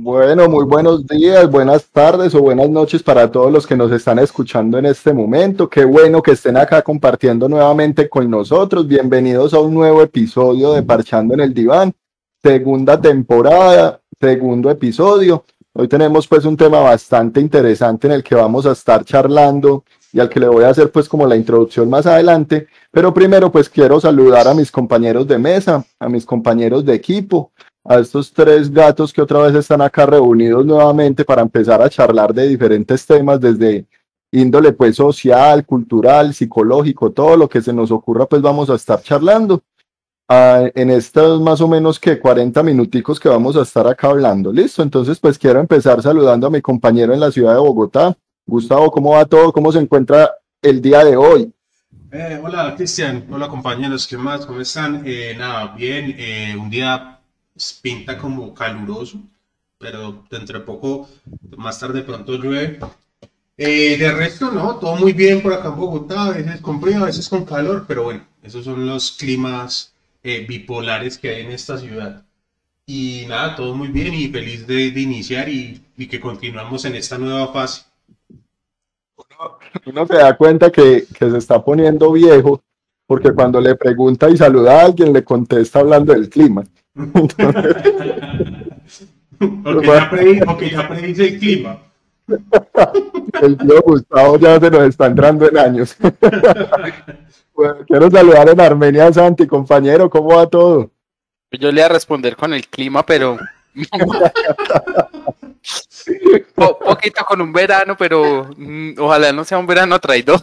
[0.00, 4.20] Bueno, muy buenos días, buenas tardes o buenas noches para todos los que nos están
[4.20, 5.68] escuchando en este momento.
[5.68, 8.86] Qué bueno que estén acá compartiendo nuevamente con nosotros.
[8.86, 11.92] Bienvenidos a un nuevo episodio de Parchando en el Diván,
[12.40, 15.44] segunda temporada, segundo episodio.
[15.72, 20.20] Hoy tenemos pues un tema bastante interesante en el que vamos a estar charlando y
[20.20, 22.68] al que le voy a hacer pues como la introducción más adelante.
[22.92, 27.50] Pero primero pues quiero saludar a mis compañeros de mesa, a mis compañeros de equipo
[27.88, 32.34] a estos tres gatos que otra vez están acá reunidos nuevamente para empezar a charlar
[32.34, 33.86] de diferentes temas desde
[34.30, 39.00] índole pues social, cultural, psicológico, todo lo que se nos ocurra pues vamos a estar
[39.00, 39.62] charlando
[40.28, 44.52] ah, en estos más o menos que 40 minuticos que vamos a estar acá hablando.
[44.52, 48.14] Listo, entonces pues quiero empezar saludando a mi compañero en la ciudad de Bogotá.
[48.46, 49.50] Gustavo, ¿cómo va todo?
[49.50, 50.30] ¿Cómo se encuentra
[50.60, 51.50] el día de hoy?
[52.12, 54.44] Eh, hola Cristian, hola compañeros, ¿qué más?
[54.44, 55.02] ¿Cómo están?
[55.06, 57.17] Eh, nada, bien, eh, un día
[57.82, 59.20] pinta como caluroso,
[59.78, 61.08] pero dentro de poco,
[61.56, 62.78] más tarde pronto llueve.
[63.56, 67.02] Eh, de resto, no, todo muy bien por acá en Bogotá, a veces con frío,
[67.02, 69.92] a veces con calor, pero bueno, esos son los climas
[70.22, 72.24] eh, bipolares que hay en esta ciudad.
[72.86, 77.52] Y nada, todo muy bien y feliz de, iniciar y, que continuamos en esta nueva
[77.52, 77.82] fase.
[79.86, 82.62] Uno, se da cuenta que, que, se está poniendo viejo
[83.06, 86.64] porque cuando le pregunta y saluda a alguien le contesta hablando del clima.
[90.44, 91.78] Porque, ya predice, el clima.
[93.42, 95.96] El tío Gustavo ya se nos está entrando en años.
[97.86, 100.90] quiero saludar en Armenia Santi, compañero, ¿cómo va todo?
[101.52, 103.38] Yo le voy a responder con el clima, pero.
[106.54, 110.40] poquito con un verano, pero mm, ojalá no sea un verano traidor.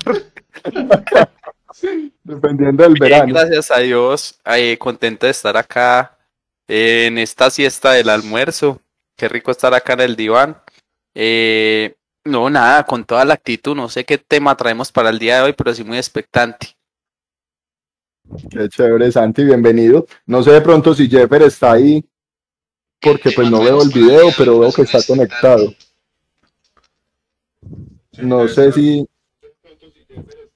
[2.23, 3.33] Dependiendo del verano.
[3.33, 6.14] Gracias a Dios, eh, contento de estar acá
[6.67, 8.81] en esta siesta del almuerzo.
[9.15, 10.61] Qué rico estar acá en el diván.
[11.13, 13.75] Eh, no, nada, con toda la actitud.
[13.75, 16.75] No sé qué tema traemos para el día de hoy, pero sí muy expectante.
[18.49, 20.07] Qué chévere, Santi, bienvenido.
[20.25, 22.03] No sé de pronto si Jeffer está ahí,
[22.99, 25.73] porque pues no veo el video, pero veo que está conectado.
[28.17, 29.07] No sé si...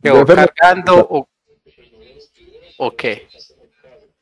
[0.01, 1.29] ¿Quedó cargando o...
[2.77, 3.27] o qué?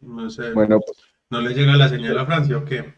[0.01, 0.51] No sé.
[0.51, 2.93] Bueno, pues ¿No le llega la señal a Francia o qué?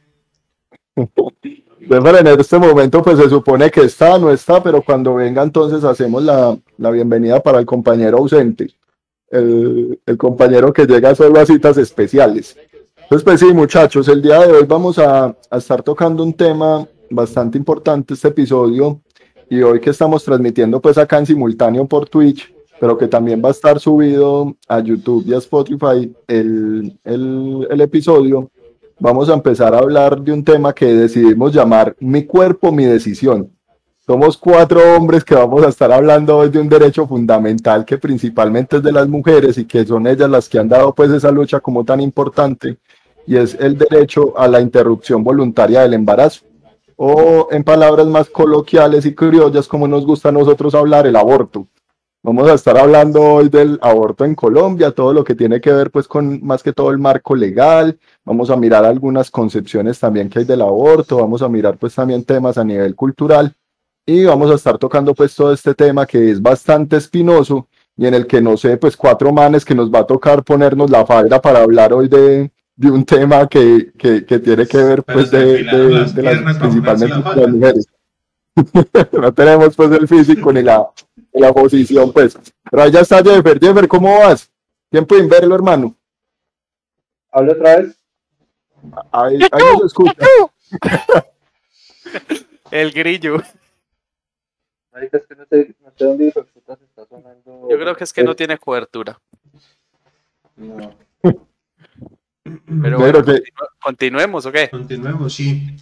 [0.96, 6.24] en este momento pues se supone que está, no está, pero cuando venga entonces hacemos
[6.24, 6.58] la,
[6.92, 8.70] bienvenida para el compañero ausente,
[9.32, 12.56] el, compañero que llega solo a citas especiales.
[13.02, 16.88] Entonces pues sí muchachos, el día de hoy vamos a, a estar tocando un tema
[17.10, 19.02] bastante importante este episodio
[19.50, 23.50] y hoy que estamos transmitiendo pues acá en simultáneo por Twitch, pero que también va
[23.50, 28.50] a estar subido a YouTube y a Spotify el, el, episodio,
[29.00, 33.52] vamos a empezar a hablar de un tema que decidimos llamar Mi cuerpo, mi decisión.
[34.06, 38.78] Somos cuatro hombres que vamos a estar hablando hoy de un derecho fundamental que principalmente
[38.78, 41.60] es de las mujeres y que son ellas las que han dado pues esa lucha
[41.60, 42.78] como tan importante
[43.28, 46.42] y es el derecho a la interrupción voluntaria del embarazo
[46.96, 51.68] o en palabras más coloquiales y criollas como nos gusta a nosotros hablar, el aborto.
[52.22, 55.90] Vamos a estar hablando hoy del aborto en Colombia, todo lo que tiene que ver
[55.90, 60.40] pues con más que todo el marco legal, vamos a mirar algunas concepciones también que
[60.40, 63.56] hay del aborto, vamos a mirar pues también temas a nivel cultural
[64.06, 68.14] y vamos a estar tocando pues todo este tema que es bastante espinoso y en
[68.14, 71.42] el que no sé pues cuatro manes que nos va a tocar ponernos la falda
[71.42, 75.64] para hablar hoy de, de un tema que, que, que, tiene que ver pues de,
[75.64, 77.88] de, las principalmente las mujeres.
[79.14, 80.90] no tenemos pues el físico ni la
[81.34, 82.38] la posición, pues.
[82.70, 83.60] Pero allá está Jeffer.
[83.60, 84.52] Jeffer, ¿cómo vas?
[84.90, 85.96] Tiempo de verlo, hermano.
[87.32, 87.98] ¿Habla otra vez?
[89.12, 90.14] Ahí, ahí nos escucha.
[92.72, 93.42] El grillo.
[95.02, 97.68] Es que no sé, no sé dónde está sonando.
[97.70, 99.20] Yo creo que es que no tiene cobertura.
[100.56, 100.94] No.
[102.82, 103.24] Pero bueno,
[103.82, 104.70] continuemos, ¿o qué?
[104.70, 105.78] Continuemos, sí.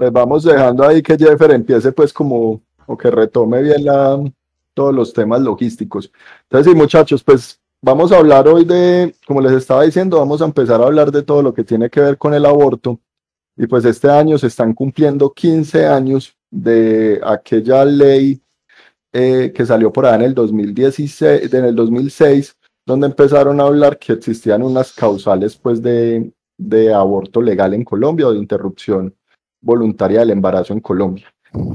[0.00, 3.84] Pues vamos dejando ahí que Jeffer empiece pues como o que retome bien
[4.72, 6.10] todos los temas logísticos.
[6.44, 10.46] Entonces, sí, muchachos, pues vamos a hablar hoy de, como les estaba diciendo, vamos a
[10.46, 12.98] empezar a hablar de todo lo que tiene que ver con el aborto.
[13.58, 18.40] Y pues este año se están cumpliendo 15 años de aquella ley
[19.12, 22.56] eh, que salió por ahí en el 2016, en el 2006,
[22.86, 28.28] donde empezaron a hablar que existían unas causales pues de, de aborto legal en Colombia
[28.28, 29.14] o de interrupción
[29.60, 31.26] voluntaria del embarazo en Colombia.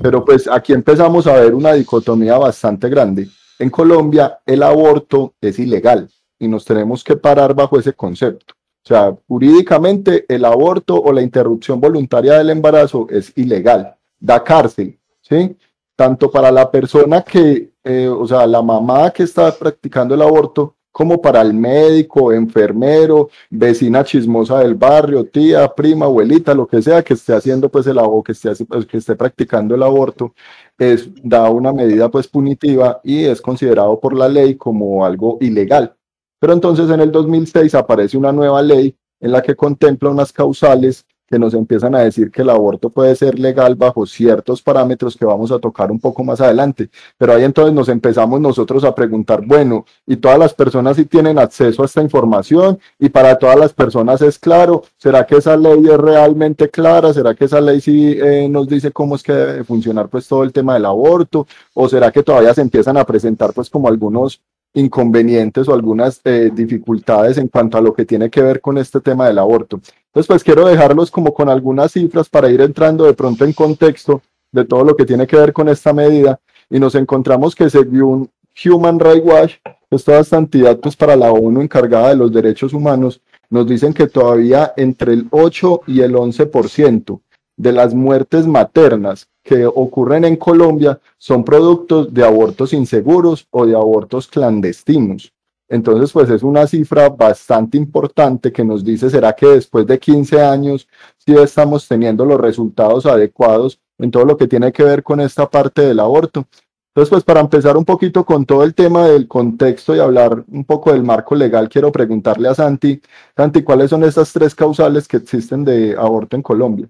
[0.01, 3.27] Pero pues aquí empezamos a ver una dicotomía bastante grande.
[3.59, 6.09] En Colombia el aborto es ilegal
[6.39, 8.53] y nos tenemos que parar bajo ese concepto.
[8.83, 14.99] O sea, jurídicamente el aborto o la interrupción voluntaria del embarazo es ilegal, da cárcel,
[15.21, 15.57] ¿sí?
[15.95, 20.74] Tanto para la persona que, eh, o sea, la mamá que está practicando el aborto,
[20.95, 27.03] como para el médico, enfermero, vecina chismosa del barrio, tía, prima, abuelita, lo que sea
[27.03, 30.33] que esté haciendo pues el aborto, que esté, pues, que esté practicando el aborto,
[30.77, 35.93] es, da una medida pues punitiva y es considerado por la ley como algo ilegal.
[36.39, 41.05] Pero entonces en el 2006 aparece una nueva ley en la que contempla unas causales
[41.27, 45.25] que nos empiezan a decir que el aborto puede ser legal bajo ciertos parámetros que
[45.25, 46.89] vamos a tocar un poco más adelante.
[47.17, 51.39] Pero ahí entonces nos empezamos nosotros a preguntar, bueno, ¿y todas las personas sí tienen
[51.39, 52.79] acceso a esta información?
[52.99, 54.83] ¿Y para todas las personas es claro?
[54.97, 57.13] ¿Será que esa ley es realmente clara?
[57.13, 60.43] ¿Será que esa ley sí eh, nos dice cómo es que debe funcionar pues todo
[60.43, 61.47] el tema del aborto?
[61.73, 64.41] ¿O será que todavía se empiezan a presentar pues como algunos
[64.75, 69.01] inconvenientes o algunas eh, dificultades en cuanto a lo que tiene que ver con este
[69.01, 69.79] tema del aborto.
[70.07, 74.21] Entonces, pues quiero dejarlos como con algunas cifras para ir entrando de pronto en contexto
[74.51, 76.39] de todo lo que tiene que ver con esta medida
[76.69, 78.29] y nos encontramos que según
[78.63, 79.53] Human Rights Watch,
[79.89, 84.73] esta entidad pues, para la ONU encargada de los derechos humanos, nos dicen que todavía
[84.75, 87.21] entre el 8 y el 11%
[87.57, 93.75] de las muertes maternas que ocurren en Colombia son productos de abortos inseguros o de
[93.75, 95.31] abortos clandestinos.
[95.69, 100.41] Entonces, pues es una cifra bastante importante que nos dice, ¿será que después de 15
[100.41, 100.87] años
[101.17, 105.47] sí estamos teniendo los resultados adecuados en todo lo que tiene que ver con esta
[105.47, 106.47] parte del aborto?
[106.89, 110.65] Entonces, pues para empezar un poquito con todo el tema del contexto y hablar un
[110.65, 112.99] poco del marco legal, quiero preguntarle a Santi,
[113.37, 116.89] Santi, ¿cuáles son estas tres causales que existen de aborto en Colombia?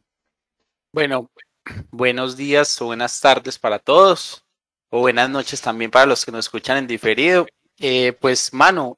[0.94, 1.30] Bueno,
[1.92, 4.46] buenos días o buenas tardes para todos,
[4.90, 7.46] o buenas noches también para los que nos escuchan en diferido.
[7.80, 8.98] Eh, pues, mano,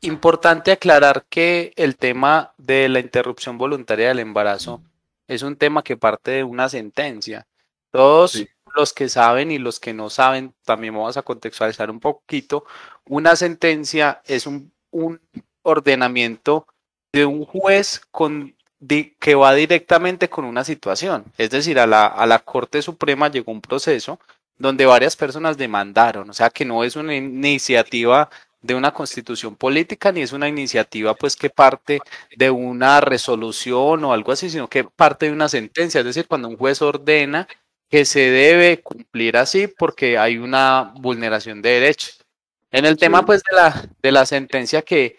[0.00, 4.82] importante aclarar que el tema de la interrupción voluntaria del embarazo
[5.26, 7.46] es un tema que parte de una sentencia.
[7.90, 8.44] Todos
[8.74, 12.64] los que saben y los que no saben, también vamos a contextualizar un poquito.
[13.06, 15.20] Una sentencia es un, un
[15.62, 16.66] ordenamiento
[17.12, 18.54] de un juez con
[19.18, 21.24] que va directamente con una situación.
[21.36, 24.20] Es decir, a la, a la Corte Suprema llegó un proceso
[24.56, 28.28] donde varias personas demandaron, o sea que no es una iniciativa
[28.60, 32.00] de una constitución política ni es una iniciativa pues que parte
[32.36, 36.48] de una resolución o algo así, sino que parte de una sentencia, es decir, cuando
[36.48, 37.46] un juez ordena
[37.88, 42.24] que se debe cumplir así porque hay una vulneración de derechos.
[42.70, 45.16] En el tema pues de la, de la sentencia que,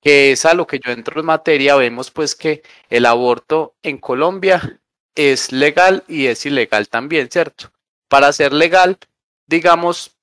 [0.00, 3.98] que es a lo que yo entro en materia, vemos pues que el aborto en
[3.98, 4.80] Colombia
[5.14, 7.72] es legal y es ilegal también, ¿cierto?
[8.08, 8.98] Para ser legal,
[9.46, 10.16] digamos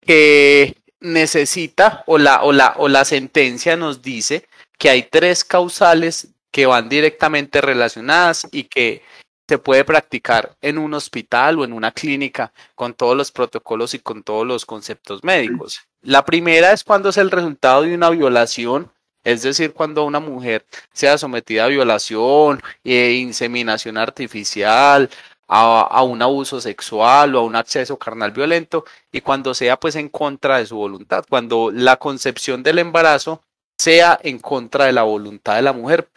[0.00, 6.28] que necesita o la, o la, o la sentencia nos dice que hay tres causales
[6.50, 9.02] que van directamente relacionadas y que
[9.46, 13.98] se puede practicar en un hospital o en una clínica con todos los protocolos y
[13.98, 15.80] con todos los conceptos médicos.
[16.00, 18.90] La primera es cuando es el resultado de una violación
[19.24, 25.10] es decir, cuando una mujer sea sometida a violación, e inseminación artificial,
[25.48, 30.08] a, un abuso sexual o a un acceso carnal violento y cuando sea pues en
[30.08, 33.42] contra de su voluntad, cuando la concepción del embarazo
[33.76, 36.08] sea en contra de la voluntad de la mujer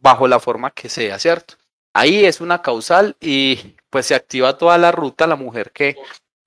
[0.00, 1.54] bajo la forma que sea, ¿cierto?
[1.94, 5.96] Ahí es una causal y pues se activa toda la ruta, la mujer que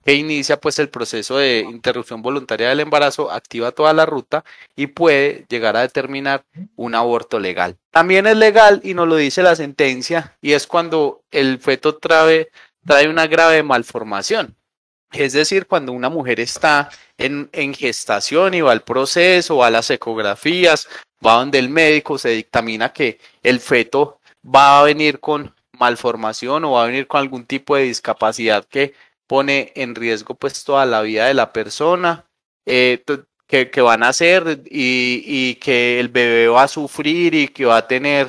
[0.07, 4.87] que inicia pues el proceso de interrupción voluntaria del embarazo, activa toda la ruta y
[4.87, 6.45] puede llegar a determinar
[6.77, 7.75] un aborto legal.
[7.91, 12.49] También es legal y nos lo dice la sentencia y es cuando el feto trae,
[12.85, 14.55] trae una grave malformación.
[15.11, 19.71] Es decir, cuando una mujer está en, en gestación y va al proceso, va a
[19.71, 20.87] las ecografías,
[21.25, 26.71] va donde el médico se dictamina que el feto va a venir con malformación o
[26.71, 28.93] va a venir con algún tipo de discapacidad que
[29.27, 32.25] pone en riesgo pues toda la vida de la persona
[32.65, 33.03] eh,
[33.47, 37.77] que, van a hacer y, y, que el bebé va a sufrir y que va
[37.77, 38.27] a tener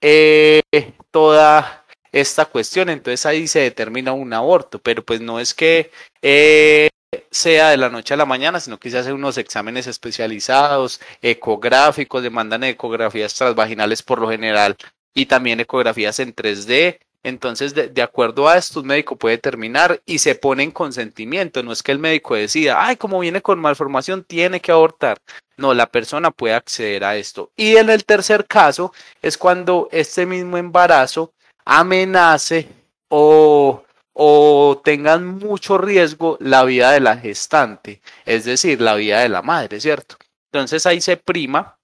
[0.00, 0.62] eh,
[1.10, 2.88] toda esta cuestión.
[2.88, 5.90] Entonces ahí se determina un aborto, pero pues no es que
[6.22, 6.90] eh,
[7.30, 12.22] sea de la noche a la mañana, sino que se hacen unos exámenes especializados, ecográficos,
[12.22, 14.76] demandan ecografías transvaginales por lo general
[15.14, 20.20] y también ecografías en 3D entonces, de, acuerdo a esto, un médico puede terminar y
[20.20, 21.60] se pone en consentimiento.
[21.64, 25.18] No es que el médico decida, ay, como viene con malformación, tiene que abortar.
[25.56, 27.50] No, la persona puede acceder a esto.
[27.56, 28.92] Y en el tercer caso
[29.22, 31.32] es cuando este mismo embarazo
[31.64, 32.68] amenace
[33.08, 39.30] o, o tengan mucho riesgo la vida de la gestante, es decir, la vida de
[39.30, 40.16] la madre, ¿cierto?
[40.52, 41.75] Entonces ahí se prima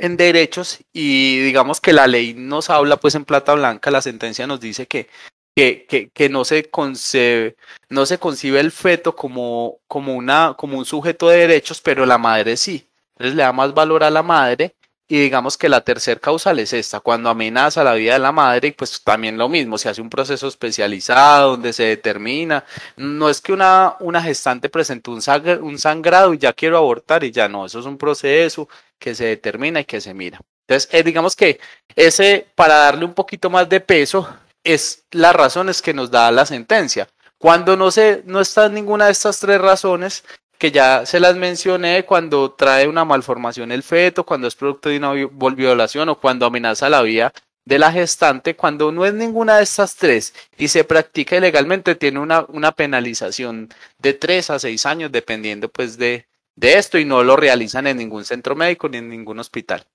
[0.00, 4.46] en derechos y digamos que la ley nos habla pues en plata blanca, la sentencia
[4.46, 5.08] nos dice que,
[5.54, 7.56] que, que, que no, se concebe,
[7.88, 12.18] no se concibe el feto como, como, una, como un sujeto de derechos, pero la
[12.18, 12.88] madre sí.
[13.12, 14.74] Entonces le da más valor a la madre
[15.10, 18.72] y digamos que la tercer causal es esta, cuando amenaza la vida de la madre,
[18.78, 22.64] pues también lo mismo, se hace un proceso especializado donde se determina,
[22.96, 25.20] no es que una, una gestante presente un,
[25.62, 28.68] un sangrado y ya quiero abortar y ya no, eso es un proceso
[29.00, 30.40] que se determina y que se mira.
[30.68, 31.58] Entonces, eh, digamos que
[31.96, 34.28] ese, para darle un poquito más de peso,
[34.62, 37.08] es las razones que nos da la sentencia.
[37.36, 40.22] Cuando no, se, no está ninguna de estas tres razones,
[40.60, 44.98] que ya se las mencioné cuando trae una malformación el feto, cuando es producto de
[44.98, 45.14] una
[45.54, 47.32] violación o cuando amenaza la vida
[47.64, 52.18] de la gestante, cuando no es ninguna de estas tres y se practica ilegalmente, tiene
[52.18, 56.26] una, una penalización de tres a seis años, dependiendo pues de,
[56.56, 59.86] de esto, y no lo realizan en ningún centro médico ni en ningún hospital.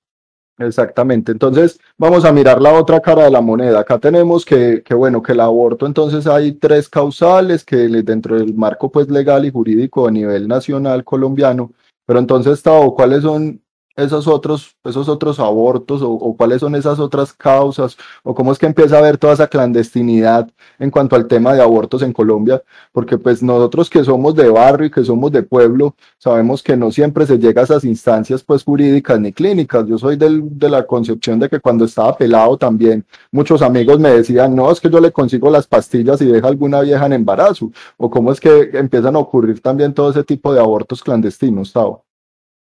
[0.57, 1.33] Exactamente.
[1.33, 3.79] Entonces, vamos a mirar la otra cara de la moneda.
[3.81, 8.53] Acá tenemos que, que, bueno, que el aborto, entonces hay tres causales que dentro del
[8.55, 11.71] marco pues legal y jurídico a nivel nacional colombiano,
[12.05, 13.61] pero entonces, Tavo, ¿cuáles son
[13.95, 18.65] esos otros, esos otros abortos o, cuáles son esas otras causas o cómo es que
[18.65, 20.49] empieza a haber toda esa clandestinidad
[20.79, 22.61] en cuanto al tema de abortos en Colombia,
[22.91, 26.91] porque pues nosotros que somos de barrio y que somos de pueblo, sabemos que no
[26.91, 29.85] siempre se llega a esas instancias pues jurídicas ni clínicas.
[29.87, 34.09] Yo soy del, de la concepción de que cuando estaba pelado también muchos amigos me
[34.09, 37.71] decían, no, es que yo le consigo las pastillas y deja alguna vieja en embarazo,
[37.97, 42.05] o cómo es que empiezan a ocurrir también todo ese tipo de abortos clandestinos, Tavo.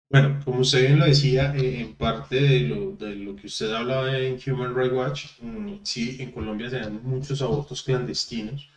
[0.09, 4.39] Bueno, como usted bien lo decía, eh, en parte de lo, que usted hablaba en
[4.45, 8.69] Human Rights Watch, mm, sí, en Colombia se dan muchos abortos clandestinos.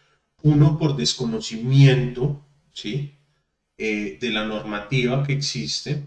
[0.43, 3.15] Uno, por desconocimiento, ¿sí?
[3.79, 6.03] Eh, de la normativa que existe.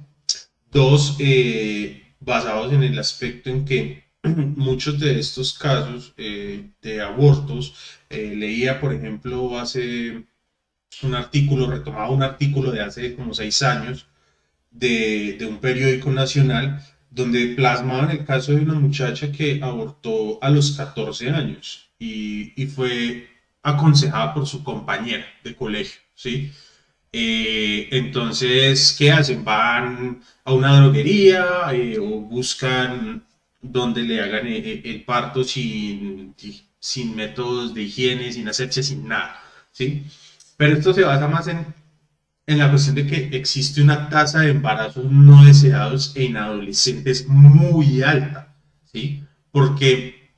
[0.71, 7.73] Dos, eh, basados en el aspecto en que muchos de estos casos de abortos,
[8.09, 10.25] leía, por ejemplo, hace
[11.03, 14.07] un artículo, retomaba un artículo de hace como seis años,
[14.73, 20.49] de, de un periódico nacional donde plasmaban el caso de una muchacha que abortó a
[20.49, 23.29] los 14 años y, y fue
[23.61, 26.51] aconsejada por su compañera de colegio, ¿sí?
[27.11, 29.45] Eh, entonces, ¿qué hacen?
[29.45, 33.23] Van a una droguería eh, o buscan
[33.61, 36.35] donde le hagan el, eh, el, parto sin,
[36.79, 39.39] sin métodos de higiene, sin asepsia, sin nada,
[39.71, 40.03] ¿sí?
[40.57, 41.65] Pero esto se basa más en
[42.45, 48.01] en la cuestión de que existe una tasa de embarazos no deseados en adolescentes muy
[48.01, 48.55] alta,
[48.91, 49.23] ¿sí?
[49.51, 50.31] Porque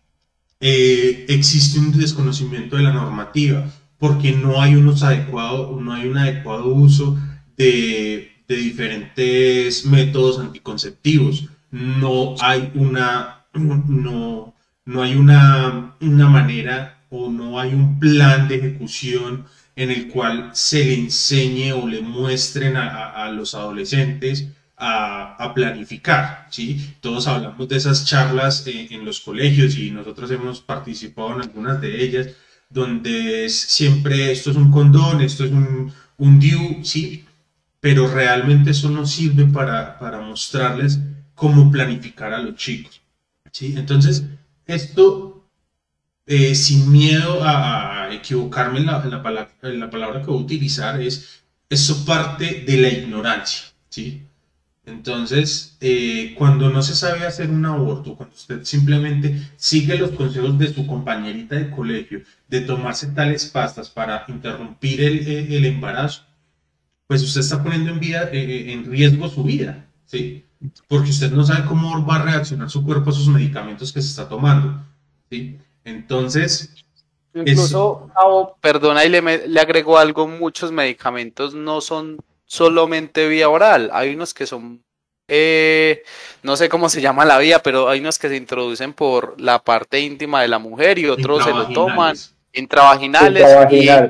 [0.59, 3.65] eh, existe un desconocimiento de la normativa,
[3.97, 7.17] porque no hay, unos adecuado, no hay un adecuado uso
[7.57, 14.53] de, de diferentes métodos anticonceptivos, no hay una, no,
[14.85, 19.45] no hay una, una manera o no hay un plan de ejecución
[19.75, 26.95] en el cual se le enseñe o le muestren a, los adolescentes a, planificar, ¿sí?
[27.01, 31.79] Todos hablamos de esas charlas eh, en los colegios y nosotros hemos participado en algunas
[31.79, 32.29] de ellas,
[32.69, 37.25] donde siempre esto es un condón, esto es un, un DIU, ¿sí?
[37.79, 40.99] Pero realmente eso no sirve para, para mostrarles
[41.35, 43.01] cómo planificar a los chicos,
[43.51, 43.75] ¿sí?
[43.77, 44.25] Entonces,
[44.65, 45.34] esto,
[46.25, 50.39] eh, sin miedo a equivocarme en la, en la, palabra, en la palabra que voy
[50.39, 54.23] a utilizar, es eso parte de la ignorancia, ¿sí?
[54.85, 60.59] Entonces, eh, cuando no se sabe hacer un aborto, cuando usted simplemente sigue los consejos
[60.59, 66.21] de su compañerita de colegio de tomarse tales pastas para interrumpir el, el embarazo,
[67.07, 70.45] pues usted está poniendo en, vida, eh, eh, en riesgo su vida, ¿sí?
[70.87, 74.09] Porque usted no sabe cómo va a reaccionar su cuerpo a sus medicamentos que se
[74.09, 74.83] está tomando,
[75.29, 75.57] ¿sí?
[75.85, 76.75] Entonces,
[77.35, 78.09] Incluso,
[78.61, 84.33] perdona, y le, le agregó algo, muchos medicamentos no son solamente vía oral, hay unos
[84.33, 84.81] que son,
[85.27, 86.03] eh,
[86.43, 89.61] no sé cómo se llama la vía, pero hay unos que se introducen por la
[89.61, 92.15] parte íntima de la mujer y otros se lo toman.
[92.53, 93.45] Intravaginales,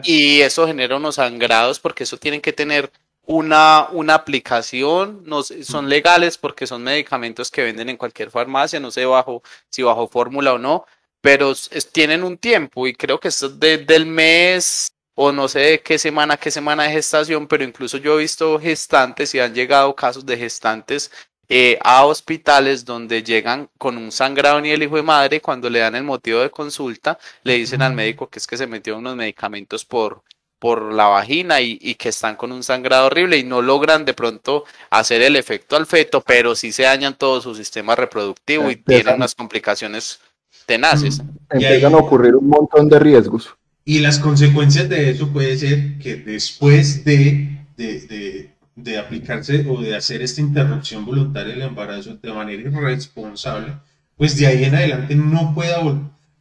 [0.03, 2.91] Y, eso genera unos sangrados porque eso tienen que tener
[3.25, 8.91] una, una aplicación, no, son legales porque son medicamentos que venden en cualquier farmacia, no
[8.91, 10.86] sé bajo, si bajo fórmula o no,
[11.25, 11.55] pero
[11.91, 15.98] tienen un tiempo y creo que es desde el mes o no sé de qué
[15.98, 20.24] semana, qué semana de gestación, pero incluso yo he visto gestantes y han llegado casos
[20.24, 21.10] de gestantes
[21.50, 25.79] eh, a hospitales donde llegan con un sangrado ni el hijo de madre, cuando le
[25.79, 29.15] dan el motivo de consulta, le dicen al médico que es que se metió unos
[29.15, 30.22] medicamentos por,
[30.60, 34.13] por la vagina y, y que están con un sangrado horrible y no logran de
[34.13, 38.75] pronto hacer el efecto al feto, pero sí se dañan todo su sistema reproductivo y
[38.75, 40.20] tienen unas complicaciones
[40.65, 41.17] tenaces.
[41.51, 43.55] Y Empiezan ahí- a ocurrir un montón de riesgos.
[43.86, 49.79] Y las consecuencias de eso puede ser que después de, de, de, de aplicarse o
[49.79, 53.74] de hacer esta interrupción voluntaria del embarazo de manera irresponsable,
[54.17, 55.81] pues de ahí en adelante no pueda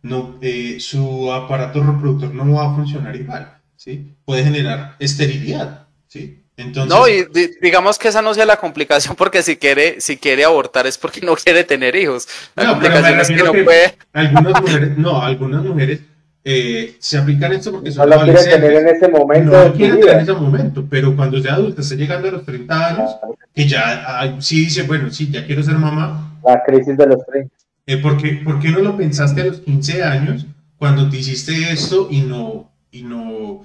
[0.03, 4.15] no, eh, su aparato reproductor no va a funcionar igual, ¿sí?
[4.25, 6.44] Puede generar esterilidad, ¿sí?
[6.57, 10.17] Entonces, No, y di- digamos que esa no sea la complicación porque si quiere, si
[10.17, 12.29] quiere abortar es porque no quiere tener hijos.
[12.55, 13.95] La No, complicación es que no que- puede.
[14.13, 16.01] algunas mujeres, no, algunas mujeres
[16.45, 18.61] eh, se aplican esto porque No son lo quiere adolescentes.
[18.71, 21.81] tener en ese momento no su quieren tener en ese momento, pero cuando sea adulta,
[21.81, 23.11] está llegando a los 30 años,
[23.55, 27.25] que ya ah, sí dice, bueno, sí, ya quiero ser mamá, La crisis de los
[27.27, 27.51] 30.
[27.87, 30.45] eh, ¿por, qué, por qué no lo pensaste a los 15 años
[30.77, 33.63] cuando te hiciste esto y no, y no,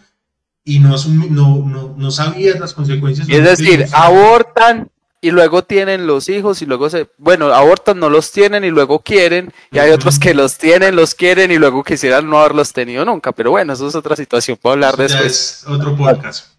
[0.70, 0.96] y no,
[1.32, 3.28] no, no, no sabías las consecuencias?
[3.28, 8.32] Es decir, abortan y luego tienen los hijos y luego se, bueno, abortan, no los
[8.32, 12.30] tienen y luego quieren, y hay otros que los tienen, los quieren y luego quisieran
[12.30, 15.64] no haberlos tenido nunca, pero bueno, eso es otra situación para hablar Eso ya después.
[15.64, 16.54] es otro podcast.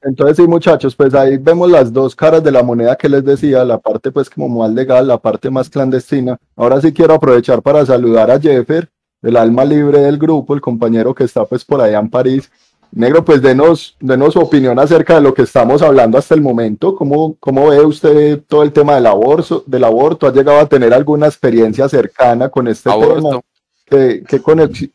[0.00, 3.64] Entonces sí, muchachos, pues ahí vemos las dos caras de la moneda que les decía,
[3.64, 6.38] la parte pues como más legal, la parte más clandestina.
[6.54, 8.88] Ahora sí quiero aprovechar para saludar a Jeffer,
[9.22, 12.48] el alma libre del grupo, el compañero que está pues por allá en París.
[12.90, 16.96] Negro, pues denos, denos su opinión acerca de lo que estamos hablando hasta el momento.
[16.96, 20.26] ¿Cómo, cómo ve usted todo el tema del aborto, del aborto?
[20.26, 23.40] ¿Ha llegado a tener alguna experiencia cercana con este tema?
[23.84, 24.40] ¿Qué, qué,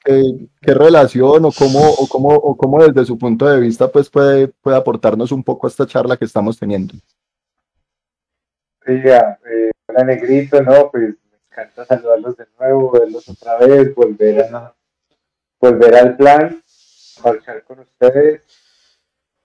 [0.03, 4.09] qué- qué relación o cómo, o, cómo, o cómo desde su punto de vista pues
[4.09, 6.93] puede, puede aportarnos un poco a esta charla que estamos teniendo?
[8.85, 14.41] Oiga, eh, hola negrito, no, pues me encanta saludarlos de nuevo, verlos otra vez, volver
[14.53, 14.73] a
[15.59, 16.61] volver al plan,
[17.21, 18.41] marchar con ustedes.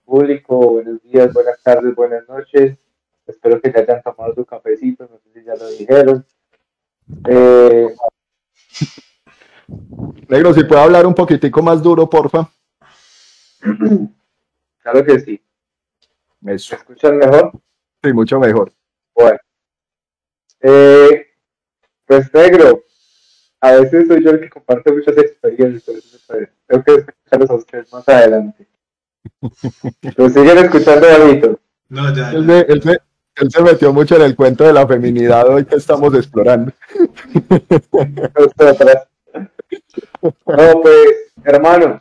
[0.04, 2.78] Público, buenos días, buenas tardes, buenas noches.
[3.26, 6.26] Espero que ya hayan tomado su cafecito, no sé si ya lo dijeron.
[7.28, 7.94] Eh,
[10.28, 12.50] Negro, si puede hablar un poquitico más duro, porfa.
[14.82, 15.42] claro que sí.
[16.40, 17.52] ¿Me escuchan mejor?
[18.02, 18.72] sí, mucho mejor.
[19.14, 19.38] Bueno.
[20.60, 21.26] Eh,
[22.06, 22.84] pues negro,
[23.60, 26.22] a veces soy yo el que comparte muchas experiencias.
[26.26, 28.66] pues, Tengo que escucharlos a ustedes más adelante.
[30.16, 31.60] Lo siguen escuchando bonito.
[31.88, 32.52] No, ya, Él, ya.
[32.60, 32.90] se- él se,
[33.36, 36.72] él se metió mucho en el cuento de la feminidad hoy que estamos explorando.
[40.22, 41.98] No, pues, hermano,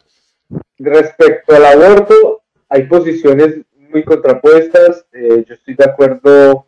[0.79, 3.55] respecto al aborto, hay posiciones
[3.91, 5.05] muy contrapuestas.
[5.11, 6.67] Eh, yo estoy de acuerdo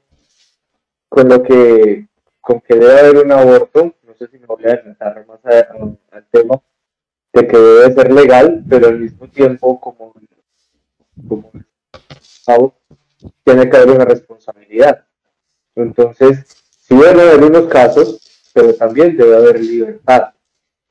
[1.10, 2.08] con lo que,
[2.42, 3.94] con que debe haber un aborto.
[4.28, 5.68] Si me voy a adelantar más a-
[6.12, 6.62] al tema
[7.34, 10.14] de que debe ser legal, pero al mismo tiempo, como,
[11.28, 11.52] como
[13.44, 15.06] tiene que haber una responsabilidad.
[15.76, 16.46] Entonces,
[16.82, 20.34] sí debe haber unos casos, pero también debe haber libertad,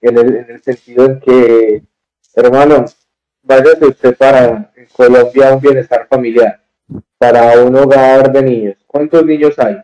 [0.01, 1.83] en el, en el sentido en que,
[2.35, 2.85] hermano,
[3.43, 6.63] váyase usted para en Colombia un bienestar familiar,
[7.19, 8.77] para un hogar de niños.
[8.87, 9.83] ¿Cuántos niños hay?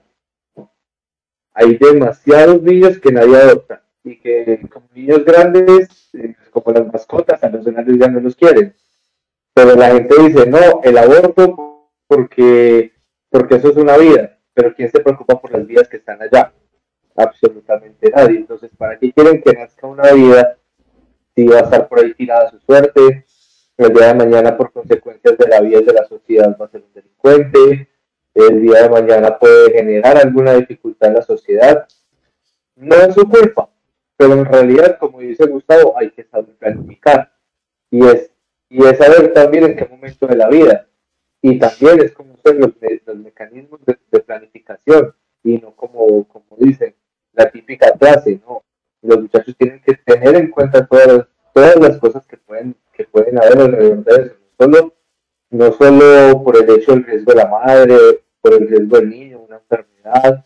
[1.55, 7.43] Hay demasiados niños que nadie adopta y que como niños grandes, eh, como las mascotas,
[7.43, 8.75] a los grandes ya no los quieren.
[9.55, 12.93] Pero la gente dice, no, el aborto porque,
[13.31, 16.53] porque eso es una vida, pero ¿quién se preocupa por las vidas que están allá?
[17.17, 18.39] Absolutamente nadie.
[18.39, 20.59] Entonces, ¿para qué quieren que nazca una vida
[21.37, 23.25] si va a estar por ahí tirada su suerte?
[23.77, 26.83] El día de mañana, por consecuencias de la vida de la sociedad, va a ser
[26.83, 27.89] un delincuente.
[28.35, 31.87] El día de mañana puede generar alguna dificultad en la sociedad.
[32.75, 33.71] No es su culpa,
[34.17, 37.33] pero en realidad, como dice Gustavo, hay que saber planificar.
[37.91, 38.31] Y es,
[38.69, 40.89] y es saber también en qué momento de la vida.
[41.41, 42.73] Y también es conocer los,
[43.07, 46.95] los mecanismos de, planificación y no como, como dicen,
[47.35, 48.65] la típica clase, ¿no?
[49.03, 53.05] Los muchachos tienen que tener en cuenta todas las, todas las cosas que pueden, que
[53.05, 54.95] pueden haber alrededor de eso, no solo,
[55.51, 59.41] no solo por el hecho del riesgo de la madre, por el riesgo del niño,
[59.41, 60.45] una enfermedad,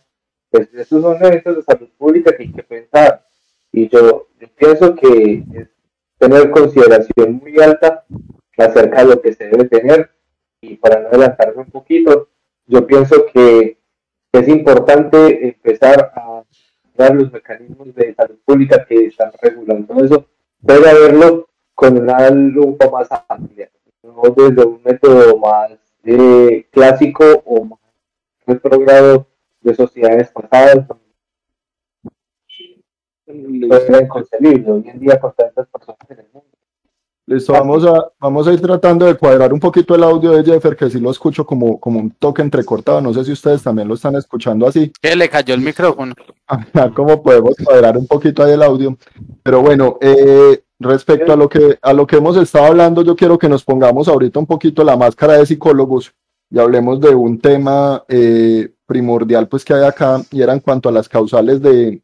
[0.49, 3.25] pues esos son eventos de salud pública que hay que pensar.
[3.73, 5.67] Y yo, yo pienso que es
[6.17, 8.05] tener consideración muy alta
[8.57, 10.11] acerca de lo que se debe tener.
[10.61, 12.29] Y para no adelantarme un poquito,
[12.67, 13.77] yo pienso que
[14.31, 16.43] es importante empezar a
[16.95, 20.25] dar los mecanismos de salud pública que están regulando eso,
[20.61, 23.69] debe haberlo con una lupa más amplia,
[24.03, 25.71] no desde un método más
[26.05, 27.78] eh, clásico o más
[28.49, 29.27] retrogrado
[29.61, 30.85] de sociedades pasadas.
[33.25, 36.49] Eso era inconcebible hoy en día con tantas personas en el mundo.
[37.27, 40.75] Listo, vamos a, vamos a ir tratando de cuadrar un poquito el audio de Jeffer,
[40.75, 43.01] que sí lo escucho como, como un toque entrecortado.
[43.01, 44.91] No sé si ustedes también lo están escuchando así.
[44.99, 46.15] Que le cayó el micrófono.
[46.95, 48.97] ¿Cómo podemos cuadrar un poquito ahí el audio?
[49.43, 53.37] Pero bueno, eh, respecto a lo, que, a lo que hemos estado hablando, yo quiero
[53.37, 56.15] que nos pongamos ahorita un poquito la máscara de psicólogos
[56.49, 60.89] y hablemos de un tema eh, primordial pues que hay acá y era en cuanto
[60.89, 62.01] a las causales de,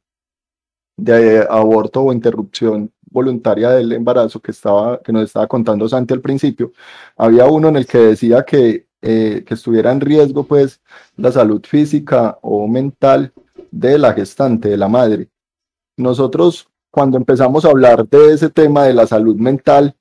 [1.50, 6.74] aborto o interrupción voluntaria del embarazo que, estaba, que nos estaba contando Santi al principio,
[7.18, 10.82] había uno en el que decía que, eh, que estuviera en riesgo pues
[11.18, 13.34] la salud física o mental
[13.72, 15.30] de la gestante, de la madre.
[15.98, 19.96] Nosotros cuando empezamos a hablar de ese tema de la salud mental,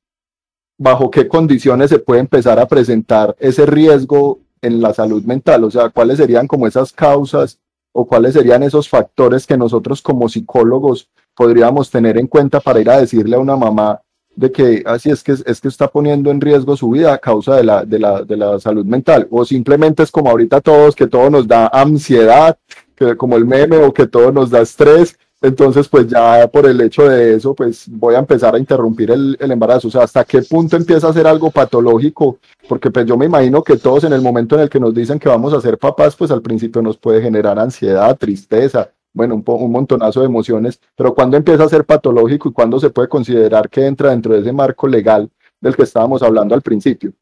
[0.79, 5.71] bajo qué condiciones se puede empezar a presentar ese riesgo en la salud mental, o
[5.71, 7.59] sea, cuáles serían como esas causas
[7.93, 12.91] o cuáles serían esos factores que nosotros como psicólogos podríamos tener en cuenta para ir
[12.91, 14.01] a decirle a una mamá
[14.35, 17.57] de que así es que es que está poniendo en riesgo su vida a causa
[17.57, 21.07] de la, de la, de la salud mental o simplemente es como ahorita todos que
[21.07, 22.59] todo nos da ansiedad
[22.97, 26.81] que como el meme o que todo nos da estrés entonces pues ya por el
[26.81, 29.89] hecho de eso pues voy a empezar a interrumpir el, el embarazo.
[29.89, 33.63] O sea hasta qué punto empieza a ser algo patológico porque pues yo me imagino
[33.63, 36.17] que todos en el momento en el que nos dicen que vamos a ser papás
[36.17, 41.15] pues al principio nos puede generar ansiedad tristeza bueno, un, un, montonazo de emociones, pero
[41.15, 44.53] ¿cuándo empieza a ser patológico y cuándo se puede considerar que entra dentro de ese
[44.53, 45.31] marco legal
[45.61, 47.13] del que estábamos hablando al principio?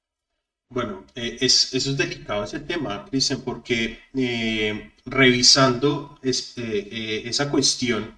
[0.73, 7.51] Bueno, eh, es, eso es delicado ese tema, Cristian, porque eh, revisando eh, eh esa
[7.51, 8.17] cuestión,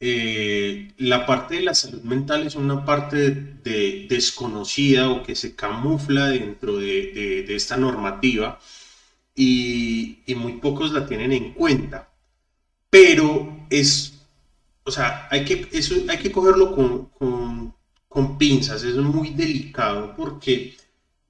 [0.00, 3.30] eh, la parte de la salud mental es una parte de,
[3.62, 8.58] de desconocida o que se camufla dentro de, de, de esta normativa
[9.34, 12.10] y, y muy pocos la tienen en cuenta.
[12.90, 14.14] Pero es,
[14.84, 17.74] o sea, hay que, eso hay que cogerlo con, con,
[18.08, 20.74] con pinzas, es muy delicado porque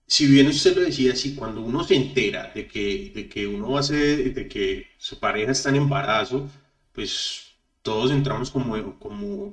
[0.07, 3.83] si bien usted lo decía así, cuando uno se entera de que, de que uno
[3.83, 6.49] ser, de que su pareja está en embarazo,
[6.93, 9.53] pues todos entramos como, como,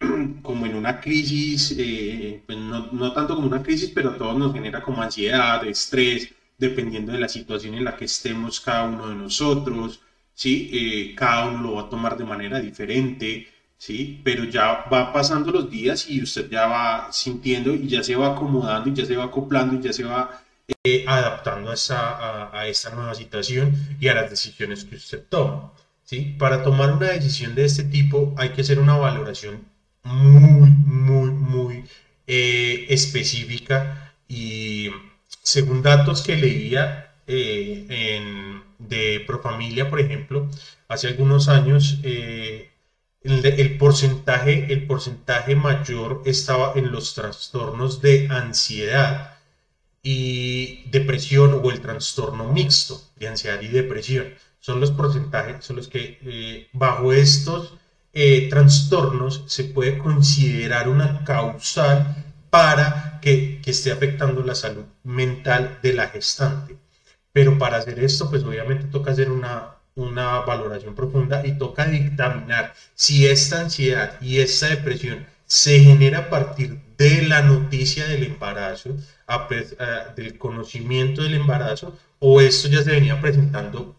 [0.42, 4.36] como en una crisis, eh, pues no, no, tanto como una crisis, pero a todos
[4.38, 9.08] nos genera como ansiedad, estrés, dependiendo de la situación en la que estemos cada uno
[9.08, 10.00] de nosotros.
[10.34, 10.70] ¿sí?
[10.72, 14.20] Eh, cada uno lo va a tomar de manera diferente, ¿sí?
[14.24, 18.28] Pero ya va pasando los días y usted ya va sintiendo y ya se va
[18.28, 20.42] acomodando y ya se va acoplando y ya se va
[20.84, 25.24] eh, adaptando a esa, a, a esta nueva situación y a las decisiones que usted
[25.28, 25.72] toma,
[26.04, 26.34] ¿sí?
[26.38, 29.64] Para tomar una decisión de este tipo hay que hacer una valoración
[30.02, 31.84] muy, muy, muy
[32.26, 34.90] eh, específica y
[35.42, 40.48] según datos que leía eh, en de Profamilia, por ejemplo,
[40.88, 42.70] hace algunos años eh,
[43.26, 49.36] el, el, porcentaje, el porcentaje mayor estaba en los trastornos de ansiedad
[50.02, 54.26] y depresión o el trastorno mixto de ansiedad y depresión.
[54.60, 57.74] Son los porcentajes, son los que eh, bajo estos
[58.12, 65.78] eh, trastornos se puede considerar una causal para que, que esté afectando la salud mental
[65.82, 66.78] de la gestante.
[67.32, 72.74] Pero para hacer esto, pues obviamente toca hacer una, una valoración profunda y toca dictaminar
[72.94, 78.96] si esta ansiedad y esta depresión se genera a partir de la noticia del embarazo,
[79.26, 79.48] a,
[80.14, 83.96] del conocimiento del embarazo, o esto ya se venía presentando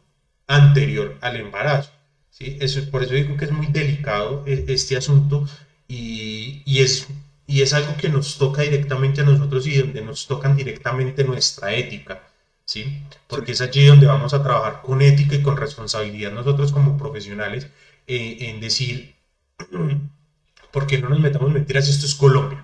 [0.48, 1.92] anterior al embarazo.
[2.30, 2.58] ¿sí?
[2.60, 5.46] Eso, por eso digo que es muy delicado e, este asunto
[5.88, 7.08] y, y, es,
[7.48, 11.74] y es algo que nos toca directamente a nosotros y donde nos tocan directamente nuestra
[11.74, 12.27] ética.
[12.68, 13.02] ¿Sí?
[13.28, 17.68] Porque es allí donde vamos a trabajar con ética y con responsabilidad nosotros como profesionales
[18.06, 19.16] eh, en decir,
[20.72, 21.88] ¿por qué no nos metamos mentiras?
[21.88, 22.64] Esto es Colombia,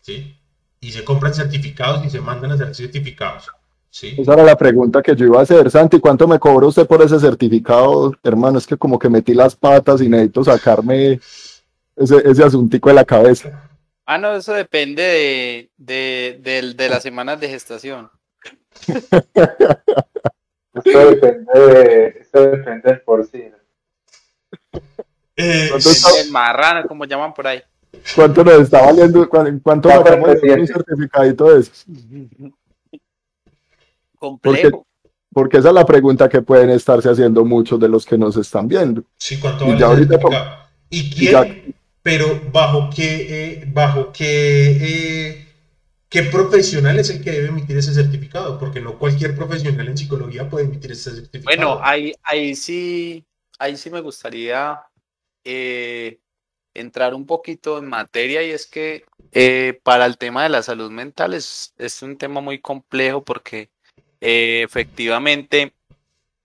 [0.00, 0.34] ¿sí?
[0.80, 3.48] Y se compran certificados y se mandan a hacer certificados.
[3.90, 4.14] ¿Sí?
[4.16, 7.02] Esa era la pregunta que yo iba a hacer, Santi, ¿cuánto me cobra usted por
[7.02, 8.14] ese certificado?
[8.22, 11.20] Hermano, es que como que metí las patas y necesito sacarme
[11.96, 13.68] ese, ese asuntico de la cabeza.
[14.06, 18.10] Ah, no, eso depende de, de, de, de las semanas de gestación.
[20.72, 23.56] Esto depende, de, esto depende del porcino.
[25.36, 25.70] Eh,
[26.24, 27.62] el marrano, como llaman por ahí.
[28.14, 29.28] ¿Cuánto nos está valiendo?
[29.28, 31.84] ¿Cuánto pagamos un certificadito de esos?
[34.18, 34.70] Complejo.
[34.70, 34.86] Porque,
[35.32, 38.68] porque, esa es la pregunta que pueden estarse haciendo muchos de los que nos están
[38.68, 39.02] viendo.
[39.16, 40.18] Sí, ¿cuánto vale y, ya ahorita,
[40.90, 41.28] ¿Y quién?
[41.28, 45.39] Y ya, pero bajo qué, eh, bajo qué eh,
[46.10, 48.58] ¿Qué profesional es el que debe emitir ese certificado?
[48.58, 51.44] Porque no cualquier profesional en psicología puede emitir ese certificado.
[51.44, 53.24] Bueno, ahí, ahí sí,
[53.60, 54.82] ahí sí me gustaría
[55.44, 56.18] eh,
[56.74, 60.90] entrar un poquito en materia y es que eh, para el tema de la salud
[60.90, 63.70] mental es, es un tema muy complejo porque
[64.20, 65.74] eh, efectivamente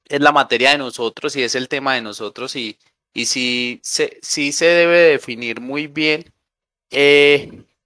[0.08, 2.78] es la materia de nosotros y es el tema de nosotros y,
[3.16, 6.32] y sí, se, sí se debe definir muy bien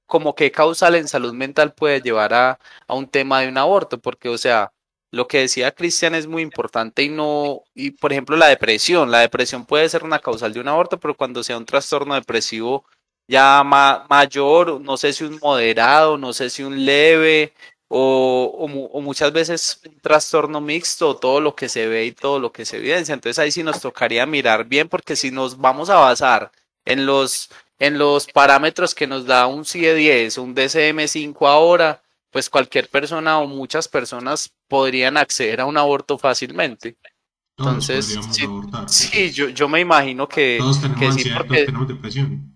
[0.10, 4.00] como que causal en salud mental puede llevar a, a un tema de un aborto,
[4.00, 4.74] porque o sea,
[5.12, 9.20] lo que decía Cristian es muy importante y no, y por ejemplo la depresión, la
[9.20, 12.86] depresión puede ser una causal de un aborto, pero cuando sea un trastorno depresivo
[13.28, 17.54] ya mayor, no sé si un moderado, no sé si un leve,
[17.90, 22.52] o, o, muchas veces un trastorno mixto, todo lo que se ve y todo lo
[22.52, 23.14] que se evidencia.
[23.14, 26.52] Entonces ahí sí nos tocaría mirar bien, porque si nos vamos a basar
[26.86, 32.90] en los, en los parámetros que nos da un CIE10, un DCM5 ahora, pues cualquier
[32.90, 36.98] persona o muchas personas podrían acceder a un aborto fácilmente.
[37.58, 38.18] Entonces,
[38.88, 40.60] sí, yo, yo, me imagino que,
[40.98, 41.68] que sí, porque,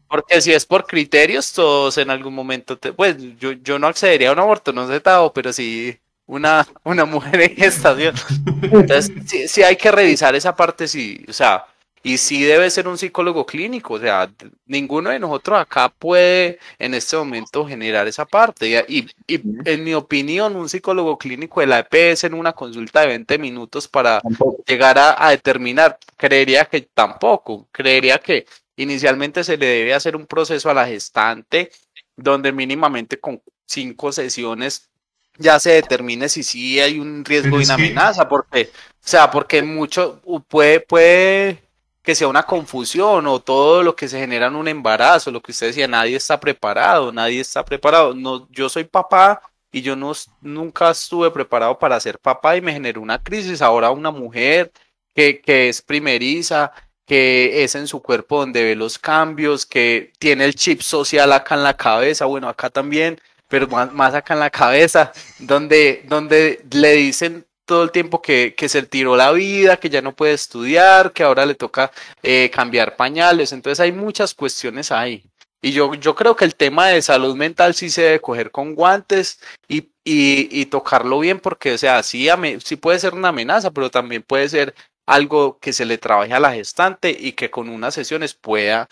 [0.08, 4.34] porque, si es por criterios, todos en algún momento, pues yo, yo no accedería a
[4.34, 8.16] un aborto, no sé, Tao, pero sí una, una mujer en gestación.
[8.62, 11.66] Entonces, sí, sí hay que revisar esa parte, sí, o sea,
[12.06, 14.30] y sí debe ser un psicólogo clínico, o sea,
[14.66, 18.86] ninguno de nosotros acá puede en este momento generar esa parte.
[18.90, 23.08] Y, y, en mi opinión, un psicólogo clínico de la EPS en una consulta de
[23.08, 24.22] 20 minutos para
[24.68, 30.70] llegar a, determinar, creería que tampoco, creería que inicialmente se le debe hacer un proceso
[30.70, 31.72] a la gestante
[32.18, 34.90] donde mínimamente con cinco sesiones
[35.38, 39.64] ya se determine si sí hay un riesgo de una amenaza, porque, o sea, porque
[39.64, 41.64] mucho puede, puede
[42.04, 45.52] que sea una confusión o todo lo que se genera en un embarazo, lo que
[45.54, 48.14] usted decía, nadie está preparado, nadie está preparado.
[48.14, 50.12] No, yo soy papá y yo no,
[50.42, 53.62] nunca estuve preparado para ser papá y me generó una crisis.
[53.62, 54.72] Ahora una mujer
[55.16, 56.74] que, que es primeriza,
[57.06, 61.56] que es en su cuerpo donde ve los cambios, que tiene el chip social acá
[61.56, 66.66] en la cabeza, bueno, acá también, pero más, más acá en la cabeza, donde, donde
[66.72, 70.34] le dicen todo el tiempo que, que, se tiró la vida, que ya no puede
[70.34, 73.52] estudiar, que ahora le toca eh, cambiar pañales.
[73.52, 75.24] Entonces hay muchas cuestiones ahí.
[75.62, 78.76] Y yo, yo creo que el tema de salud mental sí se debe coger con
[78.76, 82.28] guantes y, y, y tocarlo bien, porque, o sea, sí,
[82.64, 86.40] sí puede ser una amenaza, pero también puede ser algo que se le trabaje a
[86.42, 88.90] la gestante y que con unas sesiones pueda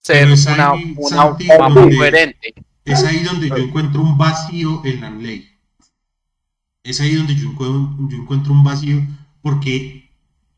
[0.00, 2.54] ser una, una, una, coherente.
[2.84, 5.57] Es ahí donde yo encuentro un vacío en la ley
[6.90, 9.02] es ahí donde yo encuentro, un vacío
[9.42, 10.10] porque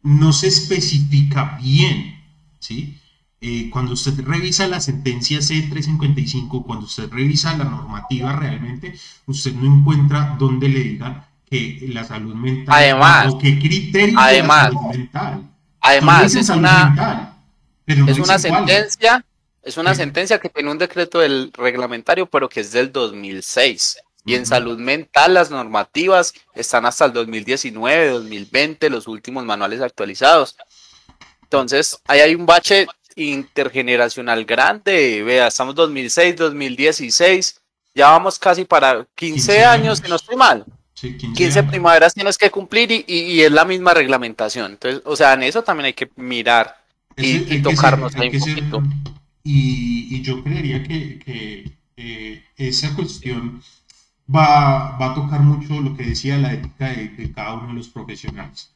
[0.03, 2.23] no se especifica bien,
[2.59, 2.99] ¿sí?
[3.41, 8.95] Eh, cuando usted revisa la sentencia C355, cuando usted revisa la normativa realmente,
[9.27, 14.71] usted no encuentra dónde le digan que la salud mental además, o qué criterios además,
[14.71, 15.51] de salud mental.
[15.81, 17.35] Además, es una,
[17.87, 19.25] es una sentencia,
[19.63, 23.99] es una sentencia que tiene un decreto del reglamentario, pero que es del 2006.
[24.25, 30.57] Y en salud mental las normativas están hasta el 2019, 2020, los últimos manuales actualizados.
[31.43, 35.23] Entonces, ahí hay un bache intergeneracional grande.
[35.23, 37.61] Vea, estamos 2006, 2016,
[37.95, 40.65] ya vamos casi para 15, años, si no estoy mal.
[40.95, 44.73] 15, primaveras tienes que cumplir y, es la misma reglamentación.
[44.73, 46.77] Entonces, o sea, en eso también hay que mirar
[47.17, 48.83] y, tocarnos ahí un poquito.
[49.43, 53.63] y, yo creería que, eh, esa cuestión
[54.35, 57.89] va, va a tocar mucho lo que decía la ética de, cada uno de los
[57.89, 58.75] profesionales.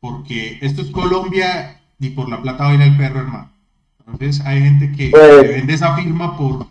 [0.00, 3.50] Porque esto es Colombia y por la plata va a ir el perro, hermano.
[4.06, 6.66] Entonces hay gente que pues- vende esa firma por,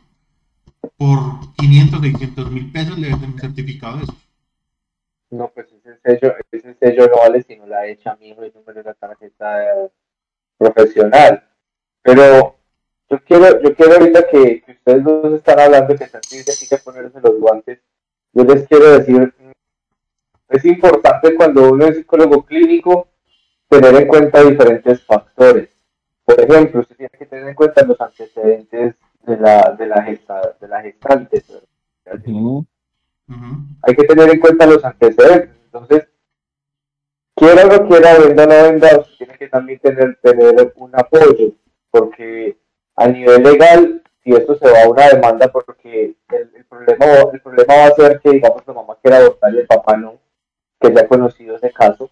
[0.97, 4.15] por 500, 600 mil pesos, le venden un certificado de eso.
[5.31, 8.51] No, pues ese sello, ese sello no vale si no la echa mi hijo y
[8.51, 9.89] número de la tarjeta
[10.57, 11.43] profesional.
[12.01, 12.55] Pero
[13.09, 17.39] yo quiero, yo quiero ahorita que, ustedes dos están hablando que hay que ponerse los
[17.39, 17.79] guantes
[18.43, 19.33] yo les quiero decir,
[20.49, 23.07] es importante cuando uno es psicólogo clínico
[23.67, 25.69] tener en cuenta diferentes factores.
[26.25, 30.67] Por ejemplo, usted tiene que tener en cuenta los antecedentes de la, de la, de
[30.67, 31.43] la gestante.
[33.83, 35.55] Hay que tener en cuenta los antecedentes.
[35.65, 36.07] Entonces,
[37.35, 40.91] quiera o no quiera, venda o no venda, usted tiene que también tener, tener un
[40.93, 41.53] apoyo,
[41.91, 42.57] porque
[42.95, 47.75] a nivel legal y esto se va a una demanda porque el, problema, el problema
[47.75, 50.19] va a ser que, digamos, la mamá quiera abortar y el papá no,
[50.79, 52.09] que se ha conocido ese caso,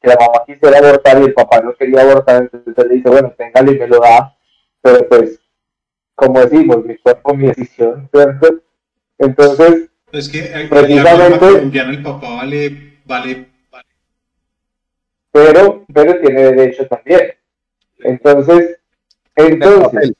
[0.00, 3.32] que la mamá quisiera abortar y el papá no quería abortar, entonces le dice, bueno,
[3.36, 4.36] téngale y me lo da,
[4.82, 5.40] pero pues,
[6.14, 8.60] como decimos, mi cuerpo, mi decisión, ¿cierto?
[9.18, 13.84] Entonces, es que eh, precisamente, el papá vale, vale, vale.
[15.32, 17.34] Pero, pero tiene derecho también.
[17.98, 18.78] Entonces,
[19.34, 20.12] entonces,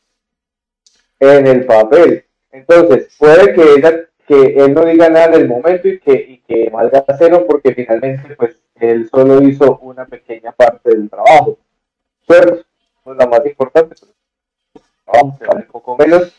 [1.21, 2.25] en el papel.
[2.51, 6.39] Entonces, puede que ella, que él no diga nada en el momento y que, y
[6.39, 11.59] que valga cero porque finalmente pues él solo hizo una pequeña parte del trabajo.
[12.27, 12.59] Pero
[13.05, 13.95] no es la más importante,
[15.07, 16.35] vamos, se vale un poco menos.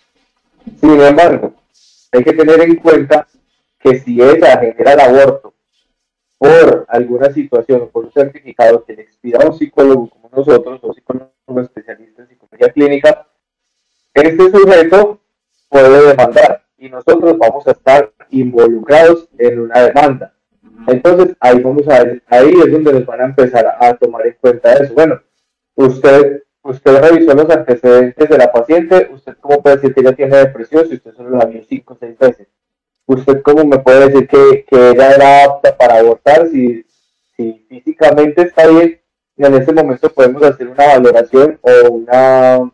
[0.79, 1.53] Sin embargo,
[2.11, 3.27] hay que tener en cuenta
[3.79, 5.53] que si ella genera el aborto
[6.37, 10.79] por alguna situación o por un certificado que le expida a un psicólogo como nosotros,
[10.83, 11.31] o psicólogos
[11.63, 13.27] especialistas en psicología clínica,
[14.21, 15.19] este sujeto
[15.69, 20.33] puede demandar y nosotros vamos a estar involucrados en una demanda.
[20.87, 24.37] Entonces ahí vamos a ver, ahí es donde nos van a empezar a, tomar en
[24.39, 24.93] cuenta eso.
[24.93, 25.21] Bueno,
[25.75, 30.37] usted, usted revisó los antecedentes de la paciente, usted cómo puede decir que ella tiene
[30.37, 32.47] depresión si usted solo la vio cinco o seis veces.
[33.05, 36.85] ¿Usted cómo me puede decir que, que ella era apta para abortar si,
[37.35, 38.99] si físicamente está bien?
[39.37, 42.71] Y en ese momento podemos hacer una valoración o una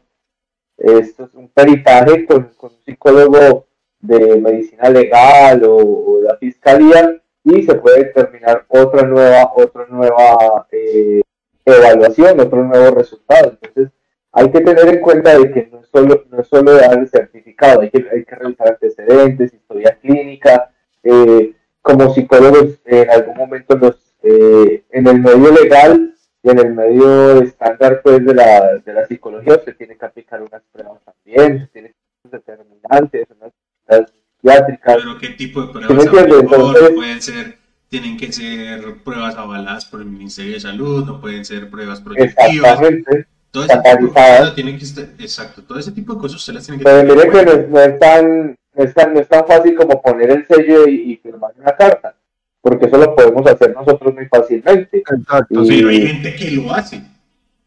[0.77, 3.67] esto es un peritaje con, un psicólogo
[3.99, 10.67] de medicina legal o, de la fiscalía y se puede determinar otra nueva, otra nueva
[10.71, 11.21] eh,
[11.65, 13.57] evaluación, otro nuevo resultado.
[13.61, 13.93] Entonces,
[14.31, 17.07] hay que tener en cuenta de que no es solo, no es solo dar el
[17.07, 20.71] certificado, hay que, hay que revisar antecedentes, historia clínica.
[21.03, 26.12] Eh, como psicólogos, en algún momento los, eh, en el medio legal
[26.43, 30.41] y en el medio estándar pues, de, la, de la psicología se tiene que aplicar
[30.41, 33.53] unas pruebas también, se tiene que determinantes, unas
[33.85, 34.95] pruebas psiquiátricas.
[34.97, 37.57] Pero ¿qué tipo de pruebas Entonces, pueden ser?
[37.89, 42.49] Tienen que ser pruebas avaladas por el Ministerio de Salud, no pueden ser pruebas proyectivas.
[42.49, 46.53] Exactamente todo ese tipo de tienen que estar, exacto, todo ese tipo de cosas usted
[46.53, 49.45] las tiene que Pero mire que no, es tan, no, es tan, no es tan
[49.45, 52.15] fácil como poner el sello y, firmar una carta,
[52.63, 54.97] porque eso lo podemos hacer nosotros muy fácilmente.
[54.97, 55.67] Exacto, y...
[55.67, 57.03] pero hay gente que lo hace.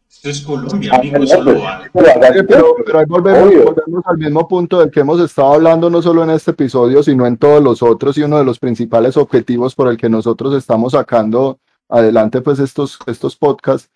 [0.09, 1.89] Esto es Colombia, ah, amigos, eso lo hace.
[1.93, 6.23] Pero, pero, ahí volvemos, volvemos, al mismo punto del que hemos estado hablando no solo
[6.23, 9.89] en este episodio, sino en todos los otros, y uno de los principales objetivos por
[9.89, 13.91] el que nosotros estamos sacando adelante pues estos, estos podcasts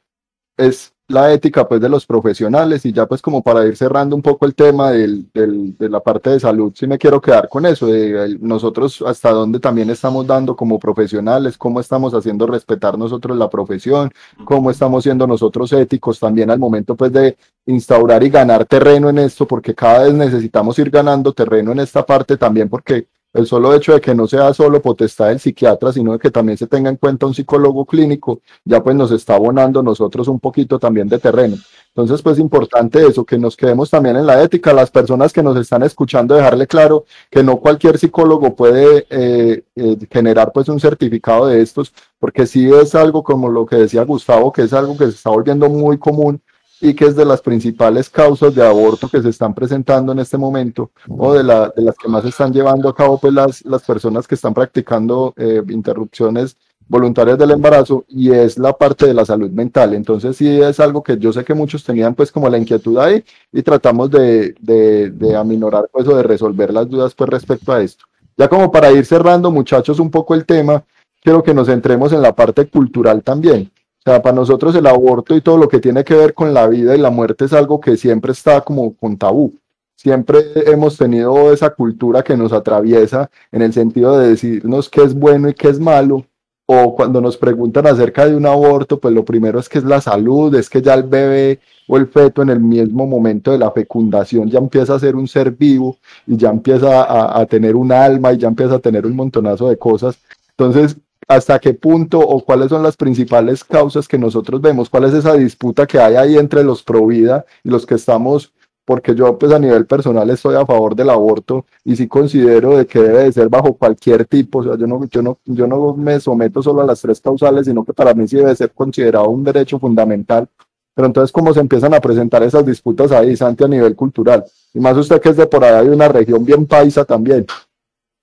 [0.55, 4.21] es la ética pues de los profesionales y ya pues como para ir cerrando un
[4.21, 7.65] poco el tema del, del, de la parte de salud, sí me quiero quedar con
[7.65, 13.37] eso, de nosotros hasta dónde también estamos dando como profesionales, cómo estamos haciendo respetar nosotros
[13.37, 14.11] la profesión,
[14.45, 19.19] cómo estamos siendo nosotros éticos también al momento pues de instaurar y ganar terreno en
[19.19, 23.73] esto, porque cada vez necesitamos ir ganando terreno en esta parte también porque el solo
[23.73, 26.89] hecho de que no sea solo potestad del psiquiatra, sino de que también se tenga
[26.89, 31.19] en cuenta un psicólogo clínico, ya pues nos está abonando nosotros un poquito también de
[31.19, 31.57] terreno.
[31.93, 35.57] Entonces, pues importante eso, que nos quedemos también en la ética, las personas que nos
[35.57, 41.47] están escuchando, dejarle claro que no cualquier psicólogo puede eh, eh, generar pues un certificado
[41.47, 45.05] de estos, porque sí es algo como lo que decía Gustavo, que es algo que
[45.05, 46.41] se está volviendo muy común
[46.81, 50.37] y que es de las principales causas de aborto que se están presentando en este
[50.37, 53.83] momento o de, la, de las que más están llevando a cabo pues las, las
[53.83, 59.23] personas que están practicando eh, interrupciones voluntarias del embarazo y es la parte de la
[59.23, 59.93] salud mental.
[59.93, 63.23] Entonces sí es algo que yo sé que muchos tenían pues como la inquietud ahí
[63.53, 67.81] y tratamos de, de, de aminorar pues o de resolver las dudas pues respecto a
[67.81, 68.05] esto.
[68.37, 70.83] Ya como para ir cerrando muchachos un poco el tema,
[71.21, 73.71] quiero que nos centremos en la parte cultural también.
[74.03, 76.67] O sea, para nosotros el aborto y todo lo que tiene que ver con la
[76.67, 79.53] vida y la muerte es algo que siempre está como con tabú.
[79.95, 85.13] Siempre hemos tenido esa cultura que nos atraviesa en el sentido de decirnos qué es
[85.13, 86.25] bueno y qué es malo.
[86.65, 90.01] O cuando nos preguntan acerca de un aborto, pues lo primero es que es la
[90.01, 93.69] salud, es que ya el bebé o el feto en el mismo momento de la
[93.69, 97.91] fecundación ya empieza a ser un ser vivo y ya empieza a, a tener un
[97.91, 100.17] alma y ya empieza a tener un montonazo de cosas.
[100.57, 105.13] Entonces, hasta qué punto o cuáles son las principales causas que nosotros vemos, cuál es
[105.13, 108.53] esa disputa que hay ahí entre los pro vida y los que estamos,
[108.85, 112.85] porque yo pues a nivel personal estoy a favor del aborto y sí considero de
[112.85, 115.93] que debe de ser bajo cualquier tipo, o sea, yo no, yo no, yo no
[115.93, 119.29] me someto solo a las tres causales, sino que para mí sí debe ser considerado
[119.29, 120.49] un derecho fundamental.
[120.93, 124.43] Pero entonces, ¿cómo se empiezan a presentar esas disputas ahí, Santi, a nivel cultural?
[124.73, 127.45] Y más usted que es de por allá de una región bien paisa también.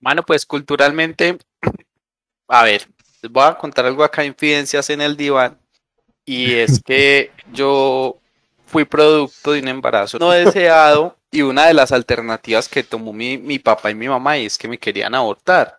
[0.00, 1.38] Bueno, pues culturalmente
[2.48, 2.88] a ver,
[3.22, 5.58] les voy a contar algo acá, infidencias en el diván.
[6.24, 8.18] Y es que yo
[8.66, 13.38] fui producto de un embarazo no deseado y una de las alternativas que tomó mi,
[13.38, 15.78] mi papá y mi mamá es que me querían abortar.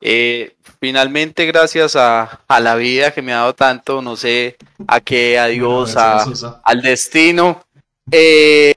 [0.00, 5.00] Eh, finalmente, gracias a, a, la vida que me ha dado tanto, no sé a
[5.00, 6.24] qué, a Dios, a,
[6.62, 7.64] al destino,
[8.12, 8.74] eh,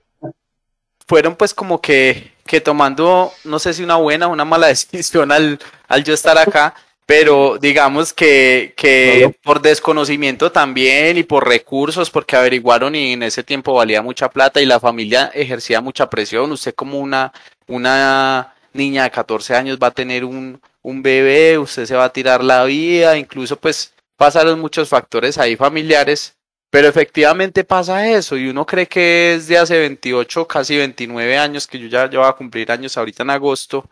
[1.08, 5.32] fueron pues como que, que tomando, no sé si una buena o una mala decisión
[5.32, 6.74] al, al yo estar acá
[7.12, 13.44] pero digamos que, que por desconocimiento también y por recursos, porque averiguaron y en ese
[13.44, 16.54] tiempo valía mucha plata y la familia ejercía mucha presión.
[16.54, 17.34] Usted como una,
[17.68, 22.14] una niña de 14 años va a tener un, un bebé, usted se va a
[22.14, 26.38] tirar la vida, incluso pues pasaron muchos factores ahí familiares,
[26.70, 31.68] pero efectivamente pasa eso y uno cree que es de hace 28, casi 29 años,
[31.68, 33.90] que yo ya, ya voy a cumplir años ahorita en agosto.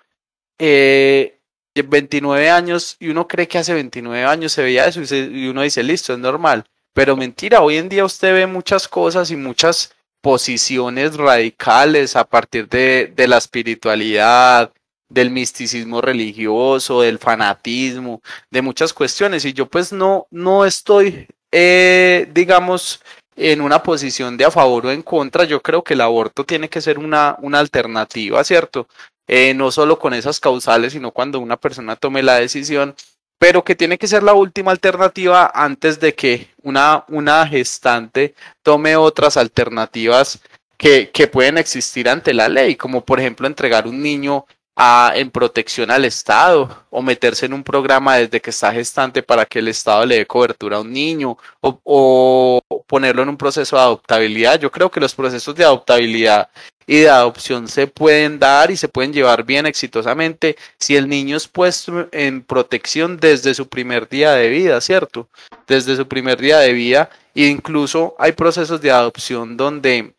[0.58, 1.39] Eh,
[1.76, 5.84] 29 años y uno cree que hace 29 años se veía eso y, uno dice,
[5.84, 6.66] listo, es normal.
[6.94, 12.68] Pero mentira, hoy en día usted ve muchas cosas y muchas posiciones radicales a partir
[12.68, 14.74] de, de la espiritualidad,
[15.10, 19.44] del misticismo religioso, del fanatismo, de muchas cuestiones.
[19.46, 23.02] Y yo pues no, no estoy, eh, digamos,
[23.36, 25.44] en una posición de a favor o en contra.
[25.44, 28.88] Yo creo que el aborto tiene que ser una, una alternativa, ¿cierto?
[29.32, 32.96] Eh, no solo con esas causales, sino cuando una persona tome la decisión,
[33.38, 38.96] pero que tiene que ser la última alternativa antes de que una, una gestante tome
[38.96, 40.40] otras alternativas
[40.78, 44.48] que, que pueden existir ante la ley, como por ejemplo entregar un niño
[44.82, 49.46] a, en protección al Estado o meterse en un programa desde que está gestante para
[49.46, 53.76] que el Estado le dé cobertura a un niño o, o, ponerlo en un proceso
[53.76, 54.58] de adoptabilidad.
[54.58, 56.50] Yo creo que los procesos de adoptabilidad
[56.88, 61.36] y de adopción se pueden dar y se pueden llevar bien exitosamente si el niño
[61.36, 65.28] es puesto en protección desde su primer día de vida, ¿cierto?
[65.68, 70.14] Desde su primer día de vida e incluso hay procesos de adopción donde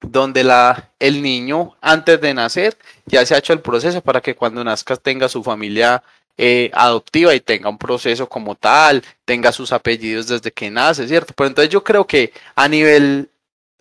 [0.00, 2.76] donde la, el niño antes de nacer
[3.06, 6.02] ya se ha hecho el proceso para que cuando nazca tenga su familia
[6.38, 11.32] eh, adoptiva y tenga un proceso como tal, tenga sus apellidos desde que nace, ¿cierto?
[11.34, 13.30] Pero entonces yo creo que a nivel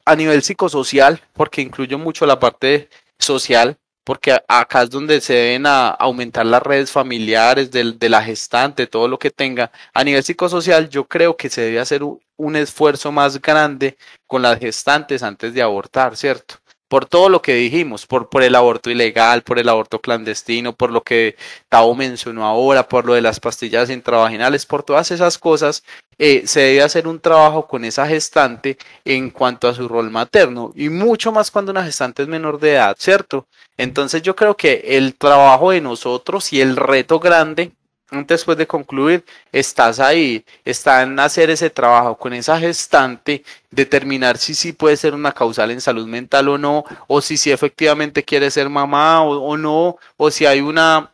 [0.05, 5.66] a nivel psicosocial, porque incluyo mucho la parte social, porque acá es donde se deben
[5.66, 9.72] aumentar las redes familiares de la gestante, todo lo que tenga.
[9.93, 13.97] A nivel psicosocial, yo creo que se debe hacer un esfuerzo más grande
[14.28, 16.56] con las gestantes antes de abortar, ¿cierto?
[16.88, 20.91] por todo lo que dijimos, por, por el aborto ilegal, por el aborto clandestino, por
[20.91, 21.36] lo que
[21.70, 25.84] Tao mencionó ahora, por lo de las pastillas intravaginales, por todas esas cosas,
[26.18, 30.72] eh, se debe hacer un trabajo con esa gestante en cuanto a su rol materno
[30.76, 33.47] y mucho más cuando una gestante es menor de edad, ¿cierto?
[33.78, 37.72] Entonces yo creo que el trabajo de nosotros y el reto grande
[38.11, 44.53] después de concluir, estás ahí, está en hacer ese trabajo con esa gestante, determinar si
[44.53, 48.51] sí puede ser una causal en salud mental o no, o si sí efectivamente quiere
[48.51, 51.11] ser mamá o, no, o si hay una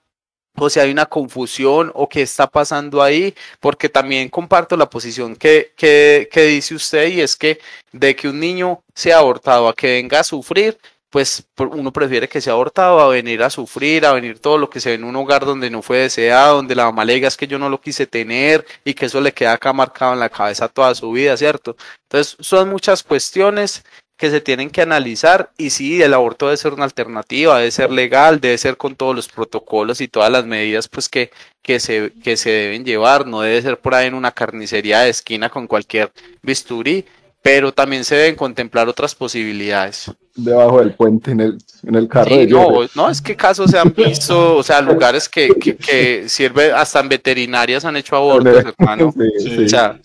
[0.58, 5.36] o si hay una confusión o qué está pasando ahí, porque también comparto la posición
[5.36, 7.60] que, que, que dice usted y es que
[7.92, 10.78] de que un niño sea abortado a que venga a sufrir,
[11.12, 14.80] pues uno prefiere que sea abortado a venir a sufrir, a venir todo lo que
[14.80, 17.36] se ve en un hogar donde no fue deseado, donde la mamá le diga es
[17.36, 20.30] que yo no lo quise tener y que eso le queda acá marcado en la
[20.30, 21.76] cabeza toda su vida, ¿cierto?
[22.04, 23.84] Entonces son muchas cuestiones
[24.22, 27.90] que se tienen que analizar y sí, el aborto debe ser una alternativa, debe ser
[27.90, 31.32] legal, debe ser con todos los protocolos y todas las medidas pues que,
[31.64, 35.10] que, se, que se deben llevar, no debe ser por ahí en una carnicería de
[35.10, 36.12] esquina con cualquier
[36.44, 37.04] bisturí,
[37.42, 40.12] pero también se deben contemplar otras posibilidades.
[40.36, 43.80] Debajo del puente, en el, en el carro de no, no, es que casos se
[43.80, 48.66] han visto, o sea, lugares que, que, que sirve, hasta en veterinarias han hecho abortos,
[48.78, 49.12] hermano.
[49.40, 50.00] Sí, O sea,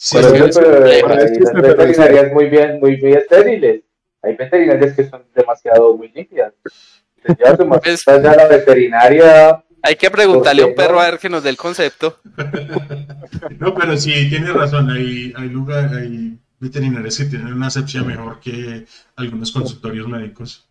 [0.00, 3.82] sí, pero, es pero, hay veterinarias muy bien, muy, muy estériles.
[4.22, 6.52] Hay veterinarias que son demasiado muy limpias.
[6.62, 11.50] Pues, ya la veterinaria hay que preguntarle a un perro a ver que nos dé
[11.50, 12.18] el concepto.
[13.58, 14.90] no, pero sí, tiene razón.
[14.90, 18.86] Hay, hay, lugar, hay veterinarios que tienen una asepsia mejor que
[19.16, 20.68] algunos consultorios médicos.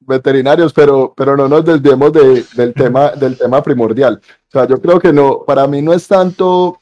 [0.00, 4.20] veterinarios, pero, pero no nos desviemos de, del, tema, del tema primordial.
[4.48, 6.80] O sea, yo creo que no, para mí no es tanto,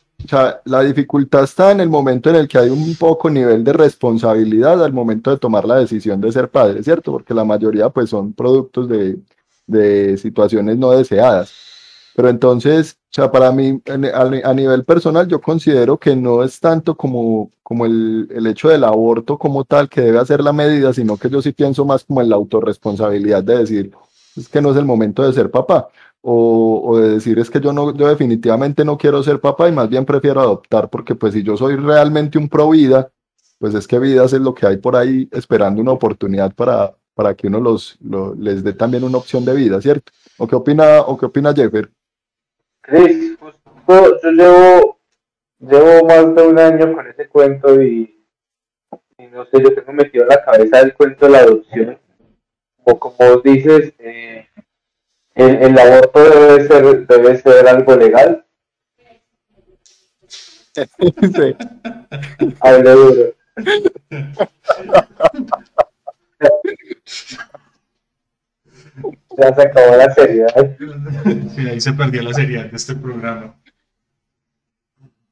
[0.64, 4.82] la dificultad está en el momento en el que hay un poco nivel de responsabilidad
[4.84, 7.12] al momento de tomar la decisión de ser padre, ¿cierto?
[7.12, 9.18] Porque la mayoría pues son productos de,
[9.66, 11.52] de situaciones no deseadas.
[12.14, 16.96] Pero entonces, o sea, para mí, a, nivel personal, yo considero que no es tanto
[16.96, 21.16] como, como el, el, hecho del aborto como tal que debe hacer la medida, sino
[21.16, 23.92] que yo sí pienso más como en la autorresponsabilidad de decir,
[24.36, 25.88] es que no es el momento de ser papá,
[26.22, 29.88] o, de decir, es que yo, no, yo definitivamente no quiero ser papá y más
[29.88, 33.10] bien prefiero adoptar, porque pues si yo soy realmente un pro vida,
[33.58, 37.34] pues es que vidas es lo que hay por ahí esperando una oportunidad para, para
[37.34, 37.98] que uno los,
[38.38, 40.12] les dé también una opción de vida, ¿cierto?
[40.38, 41.90] ¿O qué opina, o qué opina Jeffer?
[42.80, 43.54] Cris, pues,
[44.22, 44.98] yo llevo,
[45.58, 48.24] llevo más de un año con ese cuento y,
[49.32, 51.98] no sé, yo tengo metido en la cabeza el cuento de la adopción.
[52.84, 54.48] O como dices, eh,
[55.40, 58.44] ¿El, el aborto debe ser, debe ser algo legal?
[60.74, 61.56] Sí.
[62.60, 63.34] Hable duro.
[69.38, 70.76] ya se acabó la seriedad.
[71.54, 73.58] Sí, ahí se perdió la seriedad de este programa.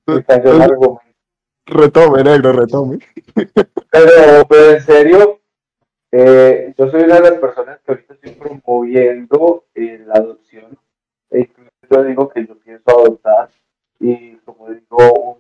[0.07, 1.03] Me cayó el argumento.
[1.67, 2.99] Retome, negro, retome.
[3.91, 5.38] Pero, pero en serio,
[6.11, 10.79] eh, yo soy una de las personas que ahorita estoy promoviendo eh, la adopción.
[11.31, 13.51] E incluso digo que yo pienso adoptar
[14.01, 15.39] y como digo, un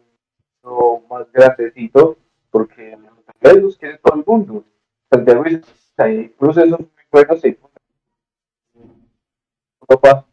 [0.63, 2.17] niño más grandecito,
[2.51, 2.97] porque
[3.43, 4.65] los quiere todo el mundo.
[5.11, 5.63] Santiago y
[5.97, 7.59] hay procesos muy buenos en
[9.81, 10.27] Europa.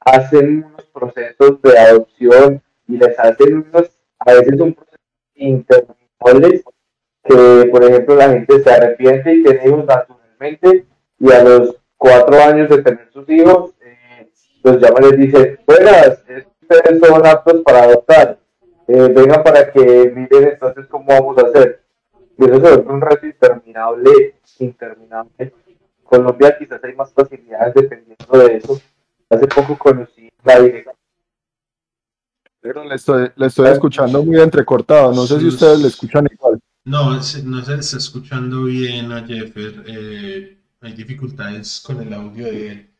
[0.00, 5.00] Hacen unos procesos de adopción y les hacen unos, a veces son procesos
[5.34, 6.64] interminables
[7.28, 10.86] que, por ejemplo, la gente se arrepiente y tiene hijos naturalmente
[11.18, 14.30] y a los cuatro años de tener sus hijos, eh,
[14.62, 16.22] los llaman y les dicen, buenas,
[16.62, 18.38] ustedes son aptos para adoptar,
[18.86, 21.82] eh, vengan para que miren entonces cómo vamos a hacer.
[22.38, 25.52] Y eso se vuelve un reto interminable, interminable.
[26.04, 28.80] Colombia quizás hay más facilidades dependiendo de eso.
[29.28, 30.94] Hace poco conocí la dirección
[32.62, 35.12] Negro, le estoy, le estoy escuchando muy entrecortado.
[35.12, 36.47] No sé si ustedes le escuchan igual.
[36.88, 39.84] No, se- no se está escuchando bien a Jeffer.
[39.86, 42.90] eh, hay dificultades con el audio de él.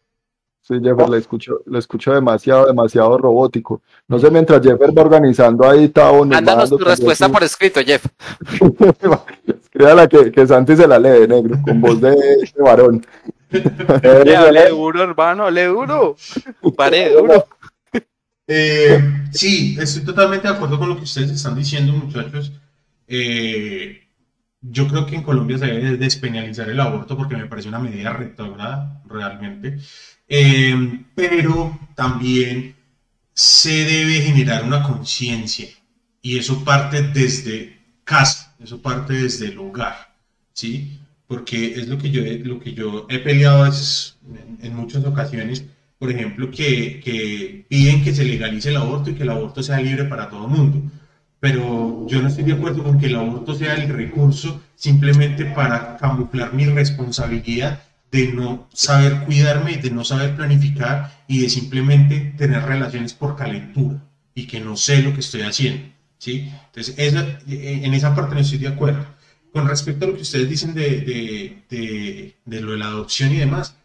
[0.61, 3.81] Sí, Jeffer, le escucho, le escucho demasiado, demasiado robótico.
[4.07, 7.33] No sé, mientras Jeffer va organizando ahí, Tavo, nos va Mándanos dando tu respuesta su-
[7.33, 8.05] por escrito, Jeff.
[9.63, 13.05] Escríbala que, que Santi se la lee, negro, con voz de, de varón.
[13.51, 16.17] Le hable duro, hermano, le duro.
[16.77, 17.47] Pare duro.
[18.47, 19.01] Eh,
[19.33, 22.53] sí, estoy totalmente de acuerdo con lo que ustedes están diciendo, muchachos.
[23.09, 24.09] Eh,
[24.61, 28.13] yo creo que en Colombia se debe despenalizar el aborto porque me parece una medida
[28.13, 29.79] retrógrada, realmente.
[30.29, 32.77] Eh, pero también
[33.33, 35.69] se debe generar una conciencia
[36.21, 40.15] y eso parte desde casa, eso parte desde el hogar,
[40.53, 40.99] ¿sí?
[41.27, 45.65] Porque es lo que yo, lo que yo he peleado veces en, en muchas ocasiones,
[45.99, 49.81] por ejemplo, que, que piden que se legalice el aborto y que el aborto sea
[49.81, 50.91] libre para todo el mundo.
[51.41, 55.97] Pero yo no estoy de acuerdo con que el aborto sea el recurso simplemente para
[55.97, 62.63] camuflar mi responsabilidad de no saber cuidarme, de no saber planificar y de simplemente tener
[62.65, 64.03] relaciones por calentura
[64.35, 65.89] y que no sé lo que estoy haciendo.
[66.19, 66.51] ¿sí?
[66.67, 69.07] Entonces, esa- eh, en esa parte no estoy de acuerdo.
[69.53, 73.33] Con respecto a lo que ustedes dicen de, de, de, de lo de la adopción
[73.33, 73.77] y demás,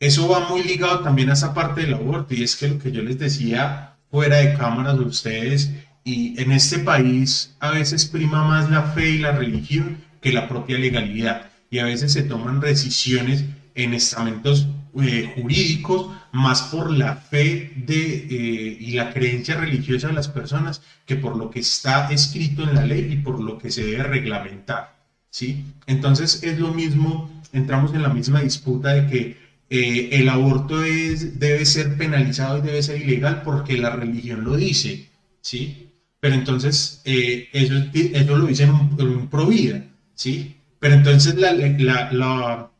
[0.00, 2.92] eso va muy ligado también a esa parte del aborto y es que lo que
[2.92, 5.70] yo les decía fuera de cámaras de ustedes
[6.04, 10.48] y en este país a veces prima más la fe y la religión que la
[10.48, 13.44] propia legalidad y a veces se toman decisiones
[13.74, 14.66] en estamentos
[15.00, 20.82] eh, jurídicos más por la fe de, eh, y la creencia religiosa de las personas
[21.06, 24.02] que por lo que está escrito en la ley y por lo que se debe
[24.02, 24.98] reglamentar.
[25.30, 25.64] ¿sí?
[25.86, 29.36] Entonces es lo mismo, entramos en la misma disputa de que
[29.70, 34.56] eh, el aborto es, debe ser penalizado y debe ser ilegal porque la religión lo
[34.56, 35.08] dice,
[35.42, 35.87] ¿sí?
[36.20, 40.56] Pero entonces eh, eso, eso lo dice en un, Provida, ¿sí?
[40.80, 42.70] Pero entonces la, la, la,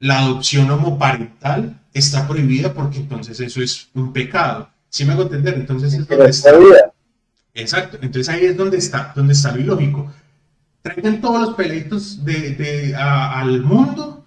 [0.00, 4.70] la adopción homoparental está prohibida porque entonces eso es un pecado.
[4.88, 5.54] ¿Sí me hago entender?
[5.54, 6.50] Entonces es donde está.
[7.54, 10.12] Exacto, entonces ahí es donde está, donde está lo ilógico.
[10.82, 14.26] Traigan todos los peleitos de, de, a- al mundo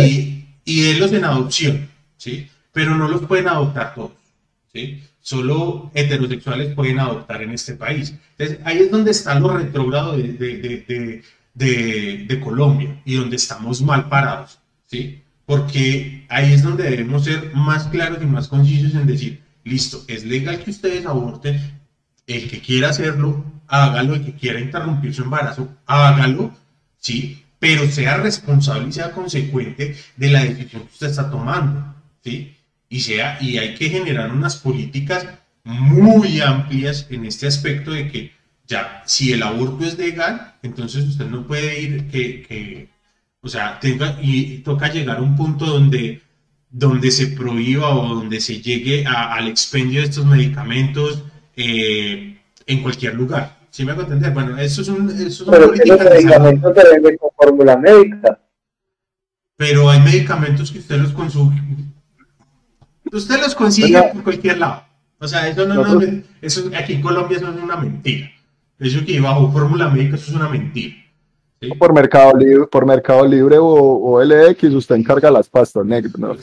[0.00, 2.48] y, y denlos en adopción, ¿sí?
[2.72, 4.12] Pero no los pueden adoptar todos,
[4.72, 5.02] ¿sí?
[5.22, 8.14] Solo heterosexuales pueden adoptar en este país.
[8.36, 9.68] Entonces ahí es donde está lo de,
[10.34, 11.22] de, de,
[11.54, 15.22] de- de Colombia y donde estamos mal parados, ¿sí?
[15.46, 20.24] Porque ahí es donde debemos ser más claros y más concisos en decir, listo, es
[20.24, 21.60] legal que ustedes aborten,
[22.26, 26.52] el que quiera hacerlo, hágalo, el que quiera interrumpir su embarazo, hágalo,
[26.98, 27.44] ¿sí?
[27.58, 31.94] Pero sea responsable y sea consecuente de la decisión que usted está tomando,
[32.24, 32.56] ¿sí?
[32.96, 35.26] Y, sea, y hay que generar unas políticas
[35.64, 38.32] muy amplias en este aspecto de que
[38.66, 42.88] ya, si el aborto es legal, entonces usted no puede ir que, que
[43.40, 46.20] o sea, tenga, y toca llegar a un punto donde,
[46.70, 51.24] donde se prohíba o donde se llegue a- al expendio de estos medicamentos
[51.56, 53.44] eh, en cualquier lugar.
[53.70, 54.32] ¿Sí me hago entender?
[54.32, 56.90] Bueno, eso es un, eso es una Pero que los política de salud, medicamentos se
[56.92, 58.38] venden con fórmula médica.
[59.56, 61.60] pero hay medicamentos que usted los consume.
[63.12, 64.84] Usted los consigue por cualquier lado.
[65.18, 68.30] O sea, eso no, no- eso aquí en Colombia eso es una mentira.
[68.78, 70.96] Eso que bajo fórmula médica eso es una mentira.
[71.78, 76.32] Por Mercado Libre, por Mercado Libre o, o, LX, usted encarga las pastas negras, ¿no?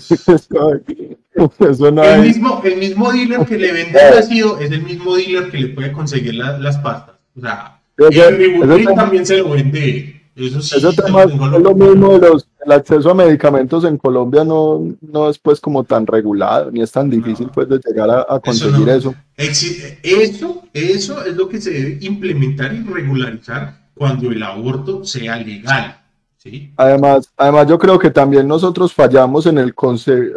[1.69, 5.15] Eso no el, mismo, el mismo dealer que le vende el ácido es el mismo
[5.15, 7.15] dealer que le puede conseguir las pastas.
[7.35, 10.18] O sea, el también se lo vende.
[10.39, 14.43] Eso sí, Eso tema, es lo mismo de los, el acceso a medicamentos en Colombia
[14.43, 18.39] no, no es pues como tan regulado, ni es tan difícil pues de llegar a,
[18.39, 19.13] conseguir eso.
[19.35, 25.99] Eso, eso es lo que se debe implementar y regularizar cuando el aborto sea legal.
[26.37, 26.71] ¿sí?
[26.77, 29.73] Además, además, yo creo que también nosotros fallamos en el,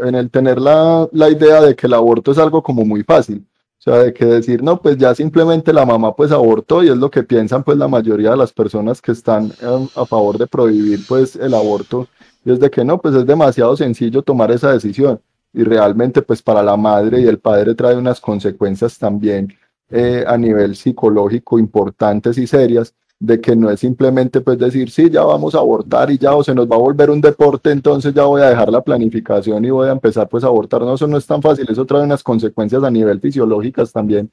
[0.04, 3.46] en el tener la, la idea de que el aborto es algo como muy fácil.
[3.84, 6.96] O sea, de que decir, no, pues ya simplemente la mamá pues abortó y es
[6.96, 10.46] lo que piensan pues la mayoría de las personas que están em, a favor de
[10.46, 12.06] prohibir pues el aborto.
[12.44, 15.20] Y es de que no, pues es demasiado sencillo tomar esa decisión.
[15.52, 19.52] Y realmente pues para la madre y el padre trae unas consecuencias también
[19.90, 25.08] eh, a nivel psicológico importantes y serias de que no es simplemente pues decir, sí,
[25.08, 28.12] ya vamos a abortar y ya o se nos va a volver un deporte, entonces
[28.12, 30.80] ya voy a dejar la planificación y voy a empezar pues a abortar.
[30.82, 34.28] No, eso no es tan fácil, eso trae unas consecuencias a nivel fisiológicas también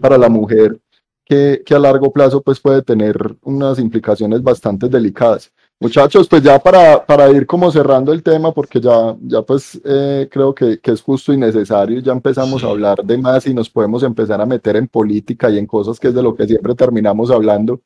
[0.00, 0.76] para la mujer,
[1.24, 5.52] que, que, a largo plazo pues puede tener unas implicaciones bastante delicadas.
[5.78, 10.28] Muchachos, pues ya para, para ir como cerrando el tema, porque ya, ya pues eh,
[10.30, 13.70] creo que, que, es justo y necesario, ya empezamos a hablar de más y nos
[13.70, 16.74] podemos empezar a meter en política y en cosas que es de lo que siempre
[16.74, 17.80] terminamos hablando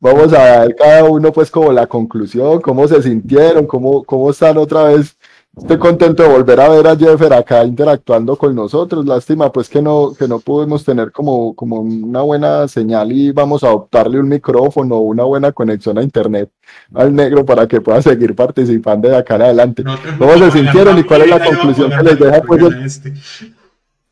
[0.00, 4.56] vamos a dar cada uno pues como la conclusión, cómo se sintieron, cómo, cómo están
[4.58, 5.16] otra vez.
[5.56, 9.06] Estoy contento de volver a ver a Jeffer acá interactuando con nosotros.
[9.06, 13.64] Lástima pues que no, que no pudimos tener como, como una buena señal y vamos
[13.64, 16.50] a adoptarle un micrófono, una buena conexión a internet
[16.92, 19.82] al negro para que pueda seguir participando de acá en adelante.
[20.18, 22.62] ¿Cómo se sintieron y cuál es la conclusión que les deja pues?
[22.84, 23.14] Este.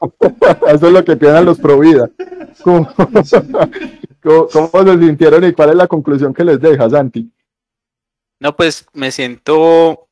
[0.69, 2.09] Eso es lo que piensan los pro vida.
[4.25, 7.31] ¿Cómo, se sintieron y cuál es la conclusión que les deja, Santi?
[8.41, 10.09] No, pues me siento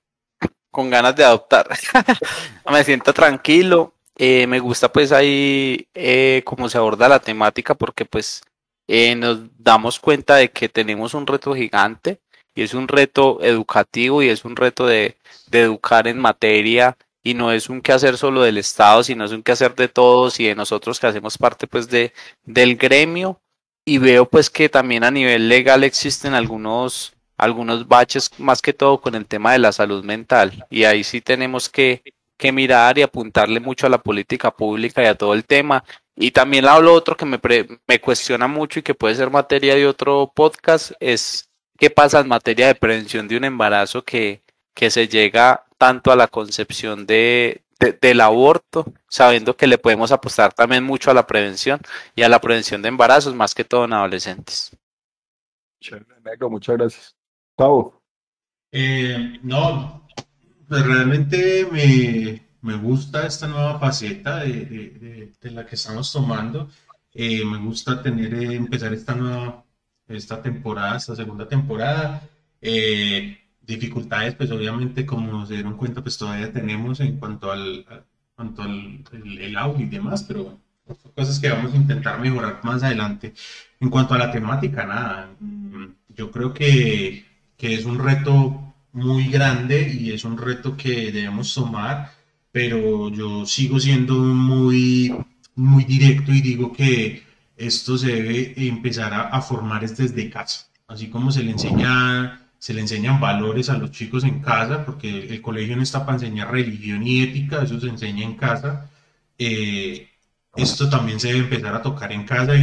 [0.70, 1.66] con ganas de adoptar.
[2.70, 3.94] me siento tranquilo.
[4.16, 8.42] Eh, me gusta pues ahí eh, cómo se aborda la temática porque pues
[8.86, 12.20] eh, nos damos cuenta de que tenemos un reto gigante
[12.54, 15.16] y es un reto educativo y es un reto de,
[15.50, 19.74] educar en materia y no es un quehacer solo del Estado, sino es un quehacer
[19.74, 22.12] de todos y de nosotros que hacemos parte pues de,
[22.44, 23.41] del gremio
[23.84, 29.00] y veo pues que también a nivel legal existen algunos, algunos baches más que todo
[29.00, 30.66] con el tema de la salud mental.
[30.70, 32.02] Y ahí sí tenemos que,
[32.36, 35.84] que mirar y apuntarle mucho a la política pública y a todo el tema.
[36.14, 37.40] Y también lo otro que me,
[37.86, 42.28] me cuestiona mucho y que puede ser materia de otro podcast es qué pasa en
[42.28, 44.42] materia de prevención de un embarazo que,
[44.74, 50.52] que se llega tanto a la concepción de, del aborto, sabiendo que le podemos apostar
[50.52, 51.80] también mucho a la prevención
[52.14, 54.76] y a la prevención de embarazos, más que todo en adolescentes.
[56.48, 57.16] muchas gracias.
[57.56, 58.00] Pau.
[58.70, 60.06] Eh, no,
[60.68, 66.70] pues realmente me, me, gusta esta nueva faceta de, de, la que estamos tomando.
[67.12, 69.64] Eh, me gusta tener, eh, empezar esta nueva,
[70.08, 72.22] esta temporada, esta segunda temporada.
[72.60, 77.86] Eh, dificultades, pues obviamente como se dieron cuenta, pues todavía tenemos en cuanto al,
[78.34, 82.82] cuanto al el, audio y demás, pero son cosas que vamos a intentar mejorar más
[82.82, 83.34] adelante.
[83.80, 87.24] En cuanto a la temática, nada, mm, yo creo que,
[87.56, 92.12] que es un reto muy grande y es un reto que debemos tomar,
[92.50, 95.14] pero yo sigo siendo muy,
[95.54, 97.22] muy directo y digo que
[97.56, 102.72] esto se debe empezar a, a formar desde casa, así como se le enseña se
[102.74, 106.52] le enseñan valores a los chicos en casa, porque el colegio no está para enseñar
[106.52, 108.88] religión y ética, eso se enseña en casa.
[109.36, 110.08] Eh,
[110.54, 112.54] esto también se debe empezar a tocar en casa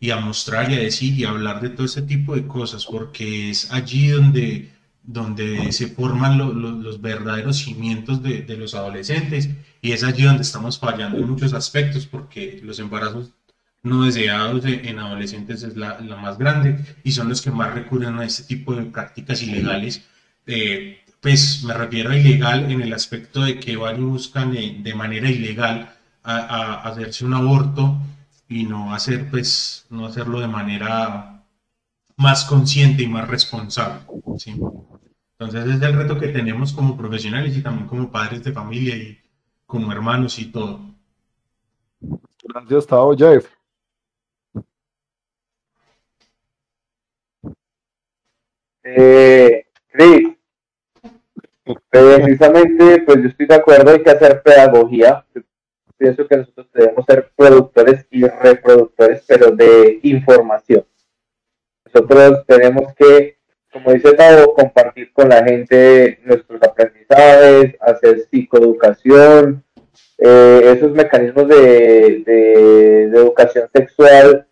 [0.00, 2.84] y a, mostrar y a decir y a hablar de todo ese tipo de cosas,
[2.86, 4.72] porque es allí donde,
[5.04, 10.80] donde se forman los verdaderos cimientos de, de los adolescentes y es allí donde estamos
[10.80, 13.30] fallando en muchos aspectos, porque los embarazos
[13.88, 18.24] no deseados en adolescentes es la, más grande y son los que más recurren a
[18.24, 20.02] este tipo de prácticas ilegales.
[20.46, 24.78] Eh, pues me refiero a ilegal en el aspecto de que van y buscan eh,
[24.82, 27.96] de manera ilegal a, hacerse un aborto
[28.48, 31.42] y no hacer pues no hacerlo de manera
[32.16, 34.00] más consciente y más responsable.
[35.38, 39.18] Entonces es el reto que tenemos como profesionales y también como padres de familia y
[39.66, 40.80] como hermanos y todo.
[42.42, 43.57] Gracias, Tao Jeff.
[48.96, 50.28] Eh, Cris,
[51.90, 55.24] precisamente, pues yo estoy de acuerdo, hay que hacer pedagogía.
[55.96, 60.84] Pienso que nosotros debemos ser productores y reproductores, pero de información.
[61.84, 63.38] Nosotros tenemos que
[63.72, 69.64] como dice Tavo, compartir con la gente nuestros aprendizajes, hacer psicoeducación,
[70.18, 74.46] eh, esos mecanismos de, de, educación sexual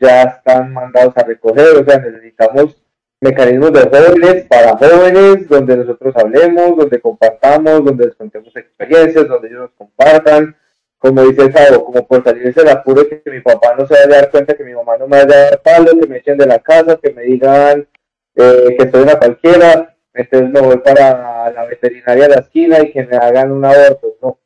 [0.00, 2.83] ya están mandados a recoger, o sea, necesitamos
[3.24, 9.48] mecanismos de jóvenes para jóvenes, donde nosotros hablemos, donde compartamos, donde les contemos experiencias, donde
[9.48, 10.54] ellos nos compartan,
[10.98, 14.20] como dice Sabo, como por salirse del apuro que mi papá no se vaya a
[14.20, 16.46] dar cuenta, que mi mamá no me vaya a dar palo, que me echen de
[16.46, 17.88] la casa, que me digan
[18.36, 22.92] eh, que soy una cualquiera, entonces me voy para la veterinaria de la esquina y
[22.92, 24.38] que me hagan un aborto, no.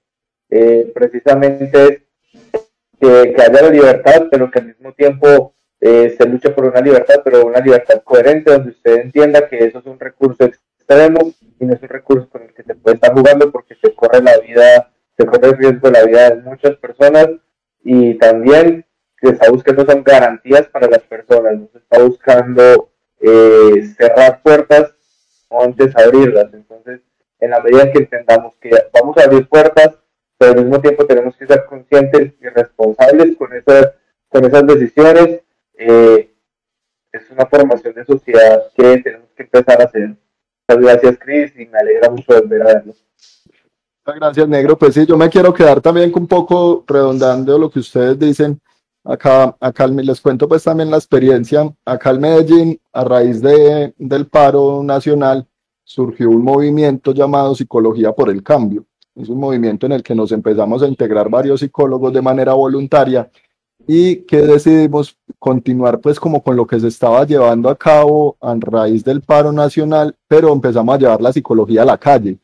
[0.51, 2.07] Eh, precisamente
[3.01, 7.21] que, haya la libertad, pero que al mismo tiempo eh, se luche por una libertad,
[7.25, 11.75] pero una libertad coherente, donde usted entienda que eso es un recurso extremo y no
[11.75, 14.91] es un recurso con el que se puede estar jugando porque se corre la vida,
[15.17, 17.29] se corre el riesgo de la vida de muchas personas
[17.85, 18.85] y también
[19.21, 24.95] se está buscando son garantías para las personas, no se está buscando eh, cerrar puertas
[25.49, 26.53] o antes abrirlas.
[26.53, 27.01] Entonces,
[27.41, 29.97] en la medida que entendamos que vamos a abrir puertas,
[30.37, 33.93] pero al mismo tiempo tenemos que ser conscientes y responsables con esas,
[34.29, 35.41] con esas decisiones,
[35.79, 36.35] eh,
[37.13, 40.09] es una formación de sociedad que tenemos que empezar a hacer.
[40.09, 42.93] Muchas gracias, Cris, y me alegra mucho volver a verlo.
[44.05, 44.77] Muchas gracias, Negro.
[44.77, 48.61] Pues sí, yo me quiero quedar también un poco redondando lo que ustedes dicen
[49.09, 51.75] Acá, acá les cuento pues también la experiencia.
[51.87, 55.47] Acá en Medellín, a raíz de, del paro nacional,
[55.83, 58.85] surgió un movimiento llamado Psicología por el Cambio.
[59.15, 63.31] Es un movimiento en el que nos empezamos a integrar varios psicólogos de manera voluntaria
[63.91, 68.55] y que decidimos continuar pues como con lo que se estaba llevando a cabo a
[68.61, 72.39] raíz del paro nacional, pero empezamos a llevar la psicología a la calle.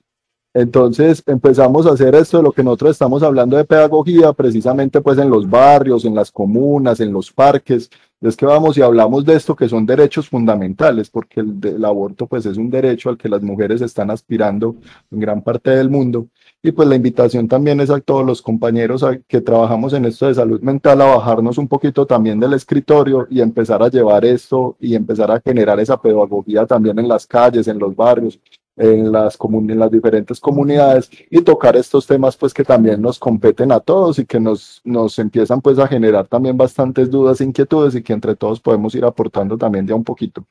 [0.54, 5.18] Entonces empezamos a hacer esto de lo que nosotros estamos hablando de pedagogía, precisamente pues
[5.18, 7.90] en los barrios, en las comunas, en los parques.
[8.20, 12.28] Es que vamos y hablamos de esto que son derechos fundamentales, porque el, el aborto
[12.28, 14.76] pues es un derecho al que las mujeres están aspirando
[15.10, 16.28] en gran parte del mundo.
[16.62, 20.34] Y pues la invitación también es a todos los compañeros que trabajamos en esto de
[20.34, 24.94] salud mental a bajarnos un poquito también del escritorio y empezar a llevar esto y
[24.94, 28.40] empezar a generar esa pedagogía también en las calles, en los barrios,
[28.76, 33.70] en las, en las diferentes comunidades y tocar estos temas pues que también nos competen
[33.72, 37.94] a todos y que nos, nos empiezan pues a generar también bastantes dudas e inquietudes
[37.94, 40.44] y que entre todos podemos ir aportando también ya un poquito.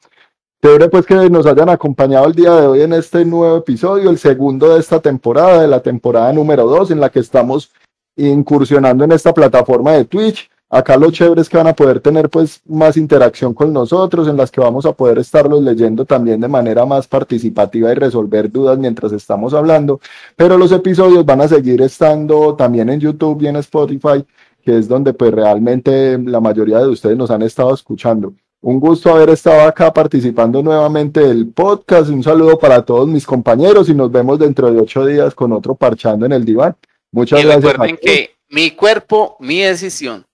[0.64, 4.18] Chévere pues que nos hayan acompañado el día de hoy en este nuevo episodio, el
[4.18, 7.72] segundo de esta temporada, de la temporada número dos en la que estamos
[8.16, 12.32] incursionando en esta plataforma de Twitch Acá lo chévere es que van a poder tener
[12.32, 16.48] pues más interacción con nosotros, en las que vamos a poder estarlos leyendo también de
[16.48, 20.02] manera más participativa y resolver dudas mientras estamos hablando.
[20.36, 24.26] Pero los episodios van a seguir estando también en YouTube y en Spotify,
[24.64, 28.34] que es donde pues realmente la mayoría de ustedes nos han estado escuchando.
[28.62, 32.10] Un gusto haber estado acá participando nuevamente del podcast.
[32.10, 35.76] Un saludo para todos mis compañeros y nos vemos dentro de ocho días con otro
[35.76, 36.76] parchando en el diván.
[37.12, 37.74] Muchas y gracias.
[37.74, 40.26] Recuerden que mi cuerpo, mi decisión.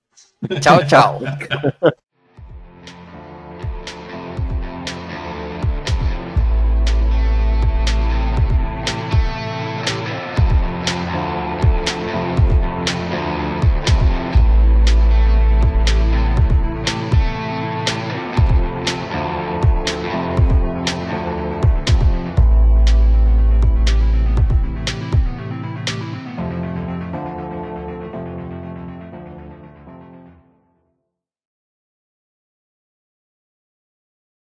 [0.62, 1.20] Tchau, tchau.